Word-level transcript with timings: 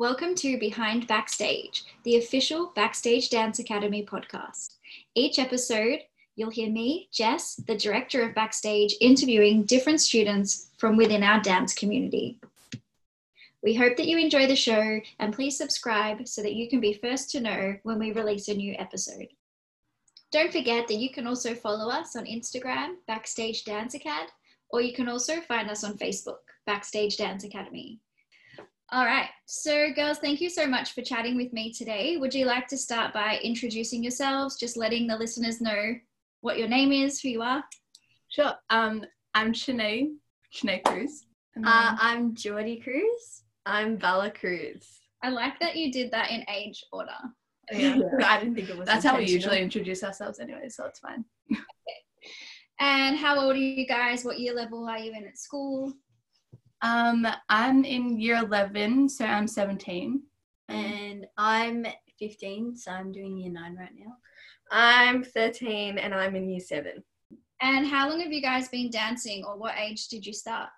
Welcome 0.00 0.36
to 0.36 0.56
Behind 0.58 1.08
Backstage, 1.08 1.82
the 2.04 2.18
official 2.18 2.70
Backstage 2.76 3.30
Dance 3.30 3.58
Academy 3.58 4.06
podcast. 4.06 4.76
Each 5.16 5.40
episode, 5.40 6.02
you'll 6.36 6.50
hear 6.50 6.70
me, 6.70 7.08
Jess, 7.12 7.56
the 7.66 7.74
director 7.74 8.22
of 8.22 8.32
Backstage, 8.32 8.94
interviewing 9.00 9.64
different 9.64 10.00
students 10.00 10.70
from 10.78 10.96
within 10.96 11.24
our 11.24 11.40
dance 11.40 11.74
community. 11.74 12.38
We 13.60 13.74
hope 13.74 13.96
that 13.96 14.06
you 14.06 14.18
enjoy 14.18 14.46
the 14.46 14.54
show 14.54 15.00
and 15.18 15.34
please 15.34 15.58
subscribe 15.58 16.28
so 16.28 16.42
that 16.42 16.54
you 16.54 16.68
can 16.68 16.78
be 16.78 16.92
first 16.92 17.32
to 17.32 17.40
know 17.40 17.74
when 17.82 17.98
we 17.98 18.12
release 18.12 18.46
a 18.46 18.54
new 18.54 18.76
episode. 18.78 19.26
Don't 20.30 20.52
forget 20.52 20.86
that 20.86 20.98
you 20.98 21.10
can 21.10 21.26
also 21.26 21.56
follow 21.56 21.90
us 21.90 22.14
on 22.14 22.24
Instagram, 22.24 22.94
Backstage 23.08 23.64
Dance 23.64 23.94
Acad, 23.94 24.28
or 24.70 24.80
you 24.80 24.92
can 24.92 25.08
also 25.08 25.40
find 25.40 25.68
us 25.68 25.82
on 25.82 25.98
Facebook, 25.98 26.46
Backstage 26.66 27.16
Dance 27.16 27.42
Academy. 27.42 27.98
All 28.90 29.04
right. 29.04 29.28
So, 29.44 29.92
girls, 29.92 30.18
thank 30.18 30.40
you 30.40 30.48
so 30.48 30.66
much 30.66 30.94
for 30.94 31.02
chatting 31.02 31.36
with 31.36 31.52
me 31.52 31.70
today. 31.74 32.16
Would 32.16 32.32
you 32.32 32.46
like 32.46 32.66
to 32.68 32.78
start 32.78 33.12
by 33.12 33.38
introducing 33.42 34.02
yourselves, 34.02 34.58
just 34.58 34.78
letting 34.78 35.06
the 35.06 35.16
listeners 35.16 35.60
know 35.60 35.94
what 36.40 36.58
your 36.58 36.68
name 36.68 36.90
is, 36.90 37.20
who 37.20 37.28
you 37.28 37.42
are? 37.42 37.62
Sure. 38.28 38.54
Um, 38.70 39.04
I'm 39.34 39.52
Shinae, 39.52 40.12
Shinae 40.54 40.82
Cruz. 40.84 41.26
Uh, 41.62 41.96
I'm 42.00 42.34
Jordy 42.34 42.80
Cruz. 42.80 43.42
I'm 43.66 43.96
Bella 43.96 44.30
Cruz. 44.30 44.88
I 45.22 45.28
like 45.28 45.60
that 45.60 45.76
you 45.76 45.92
did 45.92 46.10
that 46.12 46.30
in 46.30 46.46
age 46.48 46.82
order. 46.90 47.10
yeah, 47.70 47.98
I 48.24 48.38
didn't 48.38 48.54
think 48.54 48.70
it 48.70 48.78
was. 48.78 48.86
that's 48.86 49.04
how 49.04 49.18
we 49.18 49.26
usually 49.26 49.60
introduce 49.60 50.02
ourselves 50.02 50.38
anyway, 50.38 50.70
so 50.70 50.86
it's 50.86 51.00
fine. 51.00 51.24
okay. 51.52 51.60
And 52.80 53.16
how 53.16 53.40
old 53.40 53.56
are 53.56 53.58
you 53.58 53.84
guys? 53.88 54.24
What 54.24 54.38
year 54.38 54.54
level 54.54 54.88
are 54.88 54.98
you 54.98 55.12
in 55.12 55.26
at 55.26 55.36
school? 55.36 55.92
Um, 56.82 57.26
I'm 57.48 57.84
in 57.84 58.20
year 58.20 58.36
11, 58.36 59.08
so 59.08 59.24
I'm 59.24 59.46
17. 59.46 60.22
And 60.68 61.26
I'm 61.36 61.86
15, 62.18 62.76
so 62.76 62.90
I'm 62.90 63.12
doing 63.12 63.36
year 63.36 63.50
nine 63.50 63.76
right 63.76 63.92
now. 63.98 64.16
I'm 64.70 65.24
13 65.24 65.98
and 65.98 66.14
I'm 66.14 66.36
in 66.36 66.48
year 66.48 66.60
seven. 66.60 67.02
And 67.60 67.86
how 67.86 68.08
long 68.08 68.20
have 68.20 68.32
you 68.32 68.42
guys 68.42 68.68
been 68.68 68.90
dancing, 68.90 69.44
or 69.44 69.56
what 69.56 69.74
age 69.76 70.08
did 70.08 70.24
you 70.24 70.32
start? 70.32 70.68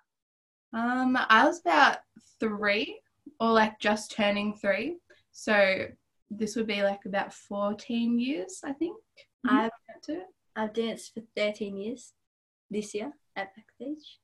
Um, 0.73 1.17
I 1.29 1.45
was 1.45 1.59
about 1.59 1.97
three, 2.39 2.99
or 3.39 3.51
like 3.51 3.79
just 3.79 4.11
turning 4.11 4.55
three. 4.55 4.97
So 5.31 5.85
this 6.31 6.55
would 6.55 6.67
be 6.67 6.81
like 6.81 7.05
about 7.05 7.33
14 7.33 8.19
years, 8.19 8.61
I 8.63 8.73
think. 8.73 8.97
I've, 9.47 9.65
up 9.65 10.01
to 10.03 10.13
it. 10.13 10.27
I've 10.55 10.73
danced 10.73 11.13
for 11.13 11.21
13 11.35 11.77
years 11.77 12.13
this 12.71 12.95
year 12.95 13.11
at 13.35 13.49
Backstage. 13.55 14.19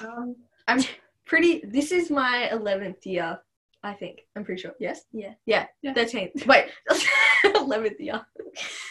Um, 0.00 0.36
I'm 0.66 0.80
pretty. 1.28 1.62
This 1.64 1.92
is 1.92 2.10
my 2.10 2.48
11th 2.52 3.06
year. 3.06 3.38
I 3.84 3.94
think. 3.94 4.22
I'm 4.34 4.44
pretty 4.44 4.60
sure. 4.62 4.72
Yes. 4.80 5.02
Yeah. 5.12 5.34
Yeah. 5.46 5.66
Yeah. 5.82 5.94
13th. 5.94 6.46
Wait. 6.46 6.66
11th 7.44 8.00
year. 8.00 8.20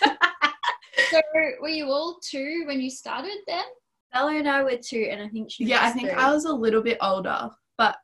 So, 1.11 1.21
were 1.61 1.69
you 1.69 1.85
all 1.85 2.19
two 2.21 2.63
when 2.67 2.81
you 2.81 2.89
started 2.89 3.37
then? 3.47 3.63
Bella 4.11 4.35
and 4.35 4.49
I 4.49 4.61
were 4.63 4.75
two, 4.75 5.07
and 5.09 5.21
I 5.21 5.29
think 5.29 5.49
she 5.49 5.63
Yeah, 5.63 5.85
I 5.85 5.91
think 5.91 6.09
three. 6.09 6.17
I 6.17 6.33
was 6.33 6.43
a 6.45 6.51
little 6.53 6.81
bit 6.81 6.97
older, 7.01 7.49
but 7.77 7.95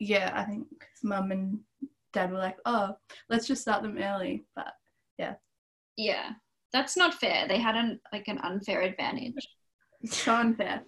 yeah, 0.00 0.32
I 0.34 0.42
think 0.44 0.66
mum 1.04 1.30
and 1.30 1.60
dad 2.12 2.32
were 2.32 2.38
like, 2.38 2.56
oh, 2.64 2.96
let's 3.28 3.46
just 3.46 3.62
start 3.62 3.82
them 3.82 3.96
early. 3.98 4.44
But 4.56 4.72
Yeah, 5.18 5.34
Yeah, 5.96 6.30
that's 6.72 6.96
not 6.96 7.14
fair. 7.14 7.46
They 7.46 7.58
had 7.58 7.76
an 7.76 8.00
like 8.12 8.26
an 8.26 8.38
unfair 8.38 8.80
advantage. 8.82 9.34
it's 10.00 10.16
so 10.16 10.34
unfair. 10.34 10.82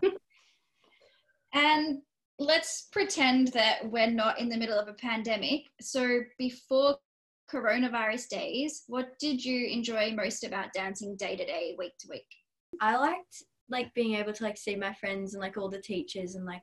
And 1.52 2.02
let's 2.40 2.88
pretend 2.90 3.48
that 3.48 3.78
we're 3.84 4.10
not 4.10 4.40
in 4.40 4.48
the 4.48 4.56
middle 4.56 4.78
of 4.78 4.88
a 4.88 4.94
pandemic. 4.94 5.64
So 5.80 6.20
before 6.38 6.96
coronavirus 7.52 8.28
days, 8.28 8.84
what 8.86 9.18
did 9.18 9.44
you 9.44 9.66
enjoy 9.66 10.14
most 10.16 10.42
about 10.42 10.72
dancing 10.72 11.16
day 11.16 11.36
to 11.36 11.44
day, 11.44 11.74
week 11.78 11.92
to 12.00 12.08
week? 12.08 12.26
I 12.80 12.96
liked 12.96 13.42
like 13.68 13.92
being 13.94 14.14
able 14.14 14.32
to 14.32 14.42
like 14.42 14.56
see 14.56 14.74
my 14.74 14.94
friends 14.94 15.34
and 15.34 15.42
like 15.42 15.58
all 15.58 15.68
the 15.68 15.82
teachers 15.82 16.34
and 16.34 16.46
like 16.46 16.62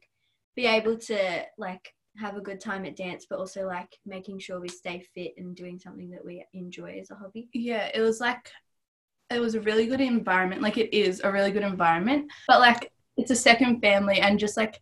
be 0.56 0.66
able 0.66 0.98
to 0.98 1.44
like 1.60 1.94
have 2.18 2.36
a 2.36 2.42
good 2.42 2.60
time 2.60 2.84
at 2.86 2.96
dance, 2.96 3.28
but 3.30 3.38
also 3.38 3.68
like 3.68 3.96
making 4.04 4.40
sure 4.40 4.60
we 4.60 4.70
stay 4.70 5.06
fit 5.14 5.36
and 5.38 5.56
doing 5.56 5.78
something 5.78 6.10
that 6.10 6.26
we 6.26 6.44
enjoy 6.54 6.98
as 7.00 7.12
a 7.12 7.16
hobby. 7.16 7.50
Yeah, 7.54 7.92
it 7.94 8.02
was 8.02 8.20
like, 8.20 8.52
it 9.30 9.40
was 9.40 9.54
a 9.54 9.62
really 9.62 9.86
good 9.86 10.02
environment. 10.02 10.64
Like, 10.64 10.78
it 10.78 10.96
is 10.96 11.22
a 11.24 11.32
really 11.32 11.52
good 11.52 11.64
environment, 11.64 12.32
but 12.48 12.62
like, 12.62 12.92
it's 13.18 13.30
a 13.30 13.36
second 13.36 13.82
family 13.82 14.20
and 14.20 14.40
just 14.40 14.58
like 14.58 14.82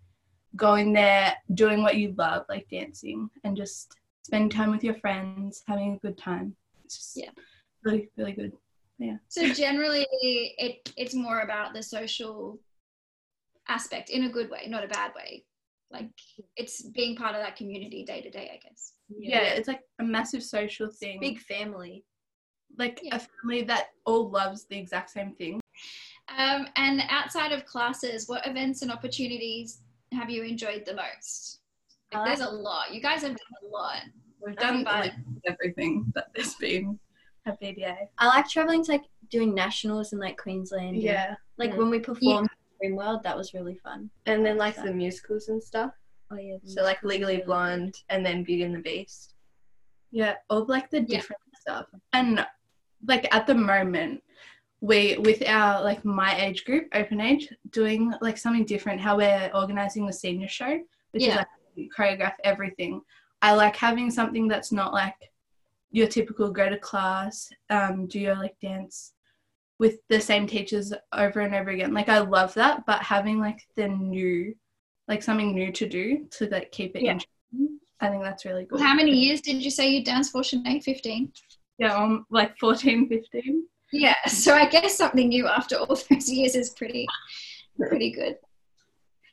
going 0.55 0.93
there, 0.93 1.33
doing 1.53 1.81
what 1.81 1.97
you 1.97 2.13
love, 2.17 2.45
like 2.49 2.67
dancing 2.69 3.29
and 3.43 3.57
just 3.57 3.93
spending 4.23 4.49
time 4.49 4.71
with 4.71 4.83
your 4.83 4.95
friends, 4.95 5.63
having 5.67 5.93
a 5.93 5.97
good 5.99 6.17
time. 6.17 6.55
It's 6.83 6.97
just 6.97 7.17
Yeah. 7.17 7.31
really, 7.83 8.09
really 8.17 8.33
good. 8.33 8.53
Yeah. 8.97 9.17
So 9.27 9.51
generally, 9.53 10.07
it 10.21 10.91
it's 10.95 11.13
more 11.13 11.41
about 11.41 11.73
the 11.73 11.83
social 11.83 12.59
aspect 13.67 14.09
in 14.09 14.23
a 14.23 14.29
good 14.29 14.49
way, 14.49 14.65
not 14.67 14.83
a 14.83 14.87
bad 14.87 15.13
way. 15.15 15.43
Like 15.91 16.11
it's 16.55 16.81
being 16.81 17.15
part 17.15 17.35
of 17.35 17.41
that 17.41 17.55
community 17.55 18.03
day 18.05 18.21
to 18.21 18.29
day, 18.29 18.51
I 18.53 18.57
guess. 18.67 18.93
Yeah. 19.09 19.41
it's 19.43 19.67
like 19.67 19.81
a 19.99 20.03
massive 20.03 20.43
social 20.43 20.89
thing. 20.89 21.19
Big 21.19 21.39
family. 21.39 22.03
like 22.77 22.99
Yeah. 23.01 23.15
a 23.15 23.19
family 23.19 23.61
that 23.63 23.91
all 24.05 24.29
loves 24.29 24.65
the 24.65 24.77
exact 24.77 25.09
same 25.11 25.33
thing. 25.35 25.61
Um, 26.27 26.67
and 26.75 27.01
outside 27.09 27.51
of 27.53 27.65
classes, 27.65 28.27
what 28.27 28.45
events 28.45 28.81
and 28.81 28.91
opportunities 28.91 29.81
have 30.11 30.29
you 30.29 30.43
enjoyed 30.43 30.85
the 30.85 30.95
most? 30.95 31.59
Like, 32.13 32.21
I 32.23 32.25
there's 32.27 32.41
a 32.41 32.49
lot. 32.49 32.93
You 32.93 33.01
guys 33.01 33.21
have 33.21 33.31
done 33.31 33.37
a 33.63 33.67
lot. 33.67 34.01
We've 34.39 34.57
Um, 34.59 34.63
done 34.63 34.83
but- 34.83 34.93
like, 35.05 35.13
everything 35.45 36.11
that 36.15 36.27
there's 36.35 36.55
been 36.55 36.99
at 37.45 37.59
BDA. 37.59 38.09
I 38.17 38.27
like 38.27 38.47
traveling 38.49 38.83
to 38.85 38.91
like 38.93 39.03
doing 39.29 39.53
nationals 39.53 40.13
in 40.13 40.19
like 40.19 40.37
Queensland. 40.37 40.95
and, 40.95 41.01
Yeah, 41.03 41.35
Like 41.57 41.71
Yeah. 41.71 41.77
when 41.77 41.89
we 41.89 41.99
performed 41.99 42.49
in 42.81 42.91
Dreamworld, 42.93 43.23
that 43.23 43.35
was 43.37 43.53
really 43.53 43.75
fun. 43.75 44.09
And 44.25 44.45
then 44.45 44.57
like 44.57 44.75
the 44.75 44.93
musicals 44.93 45.49
and 45.49 45.61
stuff. 45.63 45.91
Oh 46.31 46.37
yeah. 46.37 46.57
So 46.65 46.83
like 46.83 47.03
Legally 47.03 47.33
really 47.35 47.45
Blonde 47.45 47.95
and 48.09 48.25
then 48.25 48.43
Beauty 48.43 48.63
and 48.63 48.75
the 48.75 48.79
Beast. 48.81 49.33
yeah, 50.11 50.35
all 50.49 50.65
like 50.65 50.89
the 50.89 51.01
Yeah. 51.01 51.17
different 51.17 51.41
stuff. 51.59 51.87
And 52.13 52.45
like 53.07 53.33
at 53.35 53.45
the 53.47 53.55
moment, 53.55 54.23
we 54.81 55.17
with 55.17 55.41
our 55.47 55.83
like 55.83 56.03
my 56.05 56.39
age 56.39 56.65
group, 56.65 56.87
open 56.93 57.21
age, 57.21 57.47
doing 57.71 58.13
like 58.21 58.37
something 58.37 58.65
different. 58.65 59.01
How 59.01 59.17
we're 59.17 59.51
organizing 59.53 60.05
the 60.05 60.13
senior 60.13 60.47
show, 60.47 60.79
which 61.11 61.23
is 61.23 61.27
Yeah. 61.29 61.43
like 61.77 61.89
choreograph 61.97 62.33
everything. 62.43 63.01
I 63.41 63.53
like 63.53 63.75
having 63.75 64.11
something 64.11 64.47
that's 64.47 64.71
not 64.71 64.93
like 64.93 65.15
your 65.91 66.07
typical 66.07 66.51
go 66.51 66.69
to 66.69 66.77
class, 66.77 67.49
um, 67.69 68.07
do 68.07 68.19
your 68.19 68.35
like 68.35 68.59
dance 68.61 69.13
with 69.79 69.97
the 70.09 70.19
same 70.21 70.47
teachers 70.47 70.93
over 71.13 71.41
and 71.41 71.53
over 71.55 71.69
again. 71.69 71.93
Like 71.93 72.09
I 72.09 72.19
love 72.19 72.53
that, 72.55 72.85
but 72.85 73.01
having 73.01 73.39
like 73.39 73.59
the 73.75 73.87
new, 73.87 74.55
like 75.07 75.21
something 75.23 75.53
new 75.53 75.71
to 75.73 75.87
do 75.87 76.25
to 76.31 76.47
like 76.49 76.71
keep 76.71 76.95
it 76.95 77.03
Yeah. 77.03 77.11
interesting. 77.13 77.79
I 78.01 78.09
think 78.09 78.23
that's 78.23 78.45
really 78.45 78.65
good. 78.65 78.81
How 78.81 78.93
many 78.93 79.11
years 79.11 79.41
did 79.41 79.63
you 79.63 79.71
say 79.71 79.89
you 79.89 80.03
danced 80.03 80.31
for, 80.31 80.41
Shinae? 80.41 80.83
15? 80.83 81.31
Yeah, 81.77 81.95
um, 81.95 82.25
like 82.29 82.57
14, 82.57 83.07
15. 83.07 83.63
Yeah, 83.97 84.15
so 84.27 84.53
I 84.53 84.65
guess 84.67 84.97
something 84.97 85.29
new 85.29 85.47
after 85.47 85.77
all 85.77 85.95
those 86.09 86.29
years 86.29 86.55
is 86.55 86.71
pretty, 86.71 87.07
pretty 87.79 88.11
good. 88.11 88.35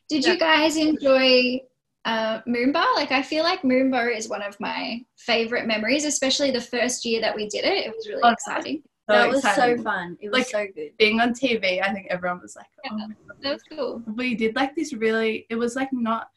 Did 0.09 0.25
you 0.25 0.39
guys 0.39 0.77
enjoy 0.77 1.61
uh, 2.05 2.41
Moomba? 2.43 2.85
Like, 2.95 3.11
I 3.13 3.23
feel 3.23 3.43
like 3.45 3.63
Moomba 3.63 4.17
is 4.17 4.29
one 4.29 4.43
of 4.43 4.59
my 4.61 5.01
favorite 5.17 5.67
memories, 5.67 6.05
especially 6.05 6.51
the 6.51 6.61
first 6.61 7.05
year 7.05 7.21
that 7.23 7.35
we 7.35 7.49
did 7.49 7.65
it. 7.65 7.87
It 7.87 7.93
was 7.97 8.07
really 8.09 8.21
Oh, 8.23 8.29
exciting. 8.31 8.83
So 9.11 9.17
that 9.17 9.29
was 9.29 9.39
exciting. 9.45 9.79
so 9.79 9.83
fun. 9.83 10.17
It 10.21 10.29
was 10.31 10.39
Like- 10.39 10.47
so 10.49 10.67
good. 10.75 10.91
Being 10.99 11.21
on 11.21 11.33
TV, 11.33 11.83
I 11.83 11.93
think 11.93 12.07
everyone 12.11 12.41
was 12.41 12.55
like, 12.57 12.67
oh 12.89 12.95
my 12.97 13.07
God. 13.09 13.17
That 13.43 13.53
was 13.55 13.63
cool. 13.65 14.03
we 14.15 14.35
did 14.37 14.55
like 14.55 14.77
this 14.77 14.93
really, 14.93 15.47
it 15.51 15.57
was 15.57 15.75
like 15.75 15.93
not 15.93 16.29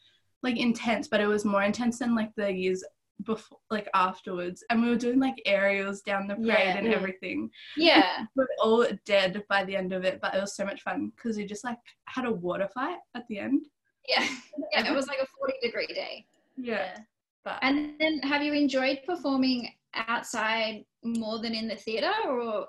like 0.42 0.56
intense, 0.58 1.06
but 1.06 1.20
it 1.20 1.26
was 1.28 1.44
more 1.44 1.62
intense 1.62 1.98
than 2.00 2.14
like 2.16 2.30
the 2.36 2.50
years 2.52 2.82
before, 3.24 3.58
like 3.70 3.88
afterwards. 3.94 4.64
And 4.70 4.82
we 4.82 4.88
were 4.88 4.96
doing 4.96 5.18
like 5.20 5.40
aerials 5.46 6.02
down 6.02 6.26
the 6.26 6.34
parade 6.34 6.46
Yeah, 6.48 6.76
and 6.78 6.86
yeah. 6.86 6.92
everything. 6.94 7.50
Yeah. 7.76 8.26
We 8.36 8.42
were 8.44 8.48
all 8.62 8.86
dead 9.04 9.42
by 9.48 9.64
the 9.64 9.76
end 9.76 9.92
of 9.92 10.04
it, 10.04 10.20
but 10.20 10.34
it 10.34 10.40
was 10.40 10.54
so 10.54 10.64
much 10.64 10.82
fun 10.82 11.12
because 11.16 11.36
we 11.36 11.44
just 11.46 11.64
like 11.64 11.78
had 12.06 12.24
a 12.26 12.32
water 12.32 12.68
fight 12.72 12.98
at 13.14 13.26
the 13.28 13.38
end. 13.38 13.66
Yeah. 14.08 14.26
Yeah. 14.72 14.90
It 14.90 14.94
was 14.94 15.06
like 15.06 15.18
a 15.20 15.26
40 15.38 15.54
degree 15.62 15.86
day. 15.86 16.26
Yeah. 16.56 16.96
But 17.44 17.58
And 17.62 17.94
then 18.00 18.18
have 18.20 18.42
you 18.42 18.52
enjoyed 18.52 19.00
performing 19.06 19.70
outside 19.94 20.84
more 21.04 21.38
than 21.38 21.54
in 21.54 21.68
the 21.68 21.76
theatre 21.76 22.12
or 22.26 22.66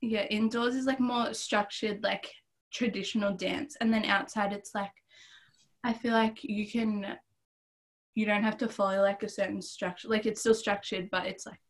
yeah, 0.00 0.24
indoors 0.26 0.74
is 0.76 0.86
like 0.86 1.00
more 1.00 1.32
structured, 1.34 2.02
like 2.04 2.30
traditional 2.72 3.34
dance, 3.34 3.76
and 3.80 3.92
then 3.92 4.04
outside 4.04 4.52
it's 4.52 4.72
like 4.74 4.92
I 5.82 5.92
feel 5.92 6.12
like 6.12 6.38
you 6.42 6.70
can 6.70 7.16
you 8.18 8.26
don't 8.26 8.42
have 8.42 8.56
to 8.56 8.68
follow 8.68 9.00
like 9.00 9.22
a 9.22 9.28
certain 9.28 9.62
structure. 9.62 10.08
Like 10.08 10.26
it's 10.26 10.40
still 10.40 10.52
structured, 10.54 11.08
but 11.08 11.24
it's 11.26 11.46
like 11.46 11.60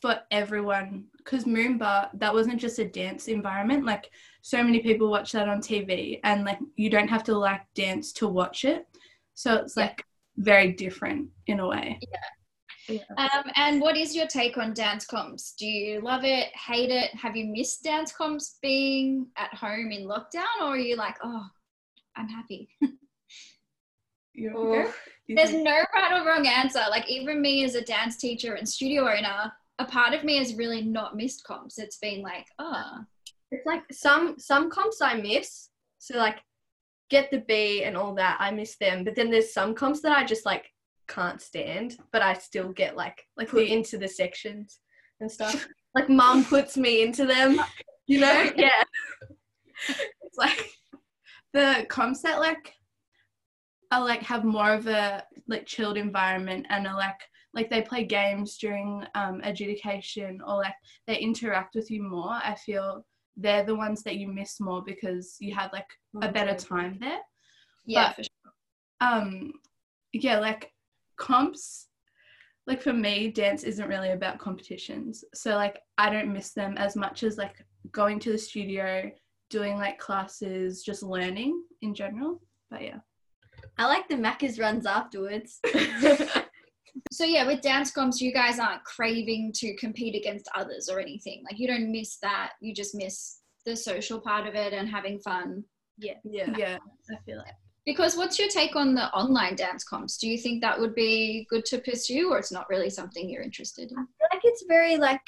for 0.00 0.18
everyone 0.30 1.04
because 1.18 1.44
Moomba 1.44 2.08
that 2.14 2.32
wasn't 2.32 2.58
just 2.58 2.78
a 2.78 2.88
dance 2.88 3.28
environment. 3.28 3.84
Like 3.84 4.08
so 4.40 4.62
many 4.62 4.80
people 4.80 5.10
watch 5.10 5.32
that 5.32 5.46
on 5.46 5.60
TV, 5.60 6.20
and 6.24 6.46
like 6.46 6.58
you 6.76 6.88
don't 6.88 7.08
have 7.08 7.22
to 7.24 7.36
like 7.36 7.60
dance 7.74 8.14
to 8.14 8.26
watch 8.28 8.64
it. 8.64 8.86
So 9.34 9.56
it's 9.56 9.76
Yeah. 9.76 9.82
like 9.84 10.02
very 10.38 10.72
different 10.72 11.28
in 11.46 11.60
a 11.60 11.68
way. 11.68 12.00
Yeah. 12.88 13.02
Um, 13.18 13.44
and 13.56 13.82
what 13.82 13.98
is 13.98 14.16
your 14.16 14.26
take 14.26 14.56
on 14.56 14.72
dance 14.72 15.04
comps? 15.04 15.52
Do 15.58 15.66
you 15.66 16.00
love 16.00 16.24
it, 16.24 16.48
hate 16.56 16.90
it? 16.90 17.10
Have 17.14 17.36
you 17.36 17.44
missed 17.44 17.84
dance 17.84 18.10
comps 18.10 18.56
being 18.62 19.26
at 19.36 19.52
home 19.52 19.92
in 19.92 20.08
lockdown, 20.08 20.62
or 20.62 20.68
are 20.68 20.78
you 20.78 20.96
like, 20.96 21.16
oh, 21.22 21.44
I'm 22.16 22.28
happy? 22.28 22.70
You 24.34 24.92
Want 25.28 25.48
to 25.48 25.52
go? 25.52 25.58
You 25.58 25.62
There's 25.62 25.64
mm-hmm. 25.64 25.64
no 25.64 25.84
right 25.94 26.20
or 26.20 26.26
wrong 26.26 26.46
answer. 26.46 26.80
Like 26.90 27.08
even 27.08 27.40
me 27.40 27.64
as 27.64 27.74
a 27.74 27.82
dance 27.82 28.16
teacher 28.16 28.54
and 28.54 28.68
studio 28.68 29.02
owner, 29.02 29.52
a 29.78 29.84
part 29.84 30.14
of 30.14 30.24
me 30.24 30.38
has 30.38 30.54
really 30.54 30.82
not 30.82 31.16
missed 31.16 31.44
comps. 31.44 31.78
It's 31.78 31.98
been 31.98 32.22
like, 32.22 32.46
oh, 32.58 32.98
It's 33.50 33.66
like 33.66 33.82
some 33.92 34.38
some 34.38 34.70
comps 34.70 35.00
I 35.00 35.14
miss. 35.14 35.68
So 35.98 36.16
like 36.16 36.38
get 37.10 37.30
the 37.30 37.38
B 37.46 37.84
and 37.84 37.96
all 37.96 38.14
that, 38.16 38.36
I 38.40 38.50
miss 38.50 38.76
them. 38.78 39.04
But 39.04 39.14
then 39.14 39.30
there's 39.30 39.52
some 39.52 39.74
comps 39.74 40.00
that 40.02 40.16
I 40.16 40.24
just 40.24 40.44
like 40.44 40.66
can't 41.08 41.40
stand, 41.40 41.96
but 42.12 42.22
I 42.22 42.34
still 42.34 42.70
get 42.70 42.96
like 42.96 43.22
Like 43.36 43.48
put 43.48 43.66
into 43.66 43.98
the 43.98 44.08
sections 44.08 44.80
and 45.20 45.30
stuff. 45.30 45.66
like 45.94 46.08
mum 46.08 46.44
puts 46.44 46.76
me 46.76 47.02
into 47.02 47.26
them, 47.26 47.60
you 48.06 48.20
know? 48.20 48.50
yeah. 48.56 48.82
it's 49.88 50.36
like 50.36 50.70
the 51.52 51.86
comps 51.88 52.22
that 52.22 52.40
like 52.40 52.74
are 53.90 54.04
like 54.04 54.22
have 54.22 54.44
more 54.44 54.72
of 54.72 54.86
a 54.86 55.24
like 55.46 55.66
chilled 55.66 55.96
environment 55.96 56.66
and 56.70 56.86
are 56.86 56.96
like 56.96 57.20
like 57.54 57.70
they 57.70 57.80
play 57.82 58.04
games 58.04 58.58
during 58.58 59.04
um 59.14 59.40
adjudication 59.42 60.40
or 60.46 60.56
like 60.56 60.74
they 61.06 61.16
interact 61.16 61.74
with 61.74 61.90
you 61.90 62.02
more 62.02 62.38
i 62.44 62.54
feel 62.54 63.04
they're 63.38 63.64
the 63.64 63.74
ones 63.74 64.02
that 64.02 64.16
you 64.16 64.28
miss 64.28 64.60
more 64.60 64.82
because 64.84 65.36
you 65.40 65.54
have 65.54 65.72
like 65.72 65.86
a 66.22 66.28
better 66.30 66.54
time 66.54 66.98
there. 67.00 67.20
Yeah, 67.86 68.08
But- 68.08 68.16
for 68.16 68.22
sure. 68.24 68.52
um 69.00 69.52
yeah 70.12 70.38
like 70.40 70.72
comps 71.16 71.86
like 72.66 72.82
for 72.82 72.92
me 72.92 73.30
dance 73.30 73.62
isn't 73.62 73.88
really 73.88 74.10
about 74.10 74.38
competitions. 74.38 75.24
So 75.34 75.54
like 75.54 75.78
i 75.96 76.10
don't 76.10 76.32
miss 76.32 76.52
them 76.52 76.76
as 76.76 76.96
much 76.96 77.22
as 77.22 77.38
like 77.38 77.64
going 77.92 78.18
to 78.20 78.32
the 78.32 78.38
studio 78.38 79.10
doing 79.50 79.76
like 79.76 79.98
classes 79.98 80.82
just 80.82 81.02
learning 81.02 81.62
in 81.80 81.94
general. 81.94 82.42
But 82.70 82.82
yeah 82.82 82.98
I 83.78 83.86
like 83.86 84.08
the 84.08 84.16
Macca's 84.16 84.58
runs 84.58 84.86
afterwards. 84.86 85.60
So 87.12 87.24
yeah, 87.24 87.46
with 87.46 87.60
dance 87.60 87.92
comps, 87.92 88.20
you 88.20 88.32
guys 88.32 88.58
aren't 88.58 88.82
craving 88.82 89.52
to 89.56 89.74
compete 89.76 90.16
against 90.16 90.48
others 90.54 90.88
or 90.88 90.98
anything. 90.98 91.42
Like 91.44 91.58
you 91.58 91.68
don't 91.68 91.92
miss 91.92 92.16
that. 92.22 92.52
You 92.60 92.74
just 92.74 92.94
miss 92.94 93.40
the 93.64 93.76
social 93.76 94.20
part 94.20 94.46
of 94.48 94.54
it 94.56 94.72
and 94.72 94.88
having 94.88 95.20
fun. 95.20 95.62
yeah. 95.98 96.14
yeah 96.24 96.52
Yeah. 96.56 96.78
i 97.10 97.16
feel 97.24 97.38
like 97.38 97.54
Because 97.86 98.16
what's 98.16 98.36
your 98.38 98.48
take 98.48 98.74
on 98.74 98.94
the 98.94 99.06
online 99.14 99.54
dance 99.54 99.84
comps? 99.84 100.18
Do 100.18 100.28
you 100.28 100.36
think 100.38 100.60
that 100.60 100.78
would 100.78 100.94
be 100.94 101.46
good 101.48 101.64
to 101.66 101.78
pursue, 101.78 102.32
or 102.32 102.38
it's 102.38 102.52
not 102.52 102.68
really 102.68 102.90
something 102.90 103.30
you're 103.30 103.42
interested 103.42 103.92
in? 103.92 103.96
I 103.98 104.02
feel 104.02 104.28
like 104.32 104.42
it's 104.44 104.64
very 104.66 104.96
like 104.96 105.22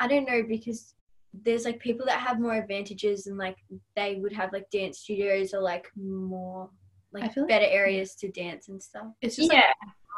I 0.00 0.06
don't 0.08 0.28
know 0.28 0.42
because 0.46 0.94
there's 1.32 1.64
like 1.64 1.80
people 1.80 2.04
that 2.06 2.20
have 2.20 2.38
more 2.38 2.54
advantages 2.54 3.26
and 3.28 3.38
like 3.38 3.56
they 3.96 4.16
would 4.16 4.32
have 4.32 4.52
like 4.52 4.68
dance 4.70 4.98
studios 4.98 5.54
or 5.54 5.60
like 5.60 5.86
more 5.96 6.68
like 7.12 7.32
feel 7.32 7.44
like- 7.44 7.48
better 7.48 7.66
areas 7.66 8.14
to 8.16 8.28
dance 8.30 8.68
and 8.68 8.82
stuff. 8.82 9.06
it's 9.22 9.36
just 9.36 9.52
like 9.52 9.64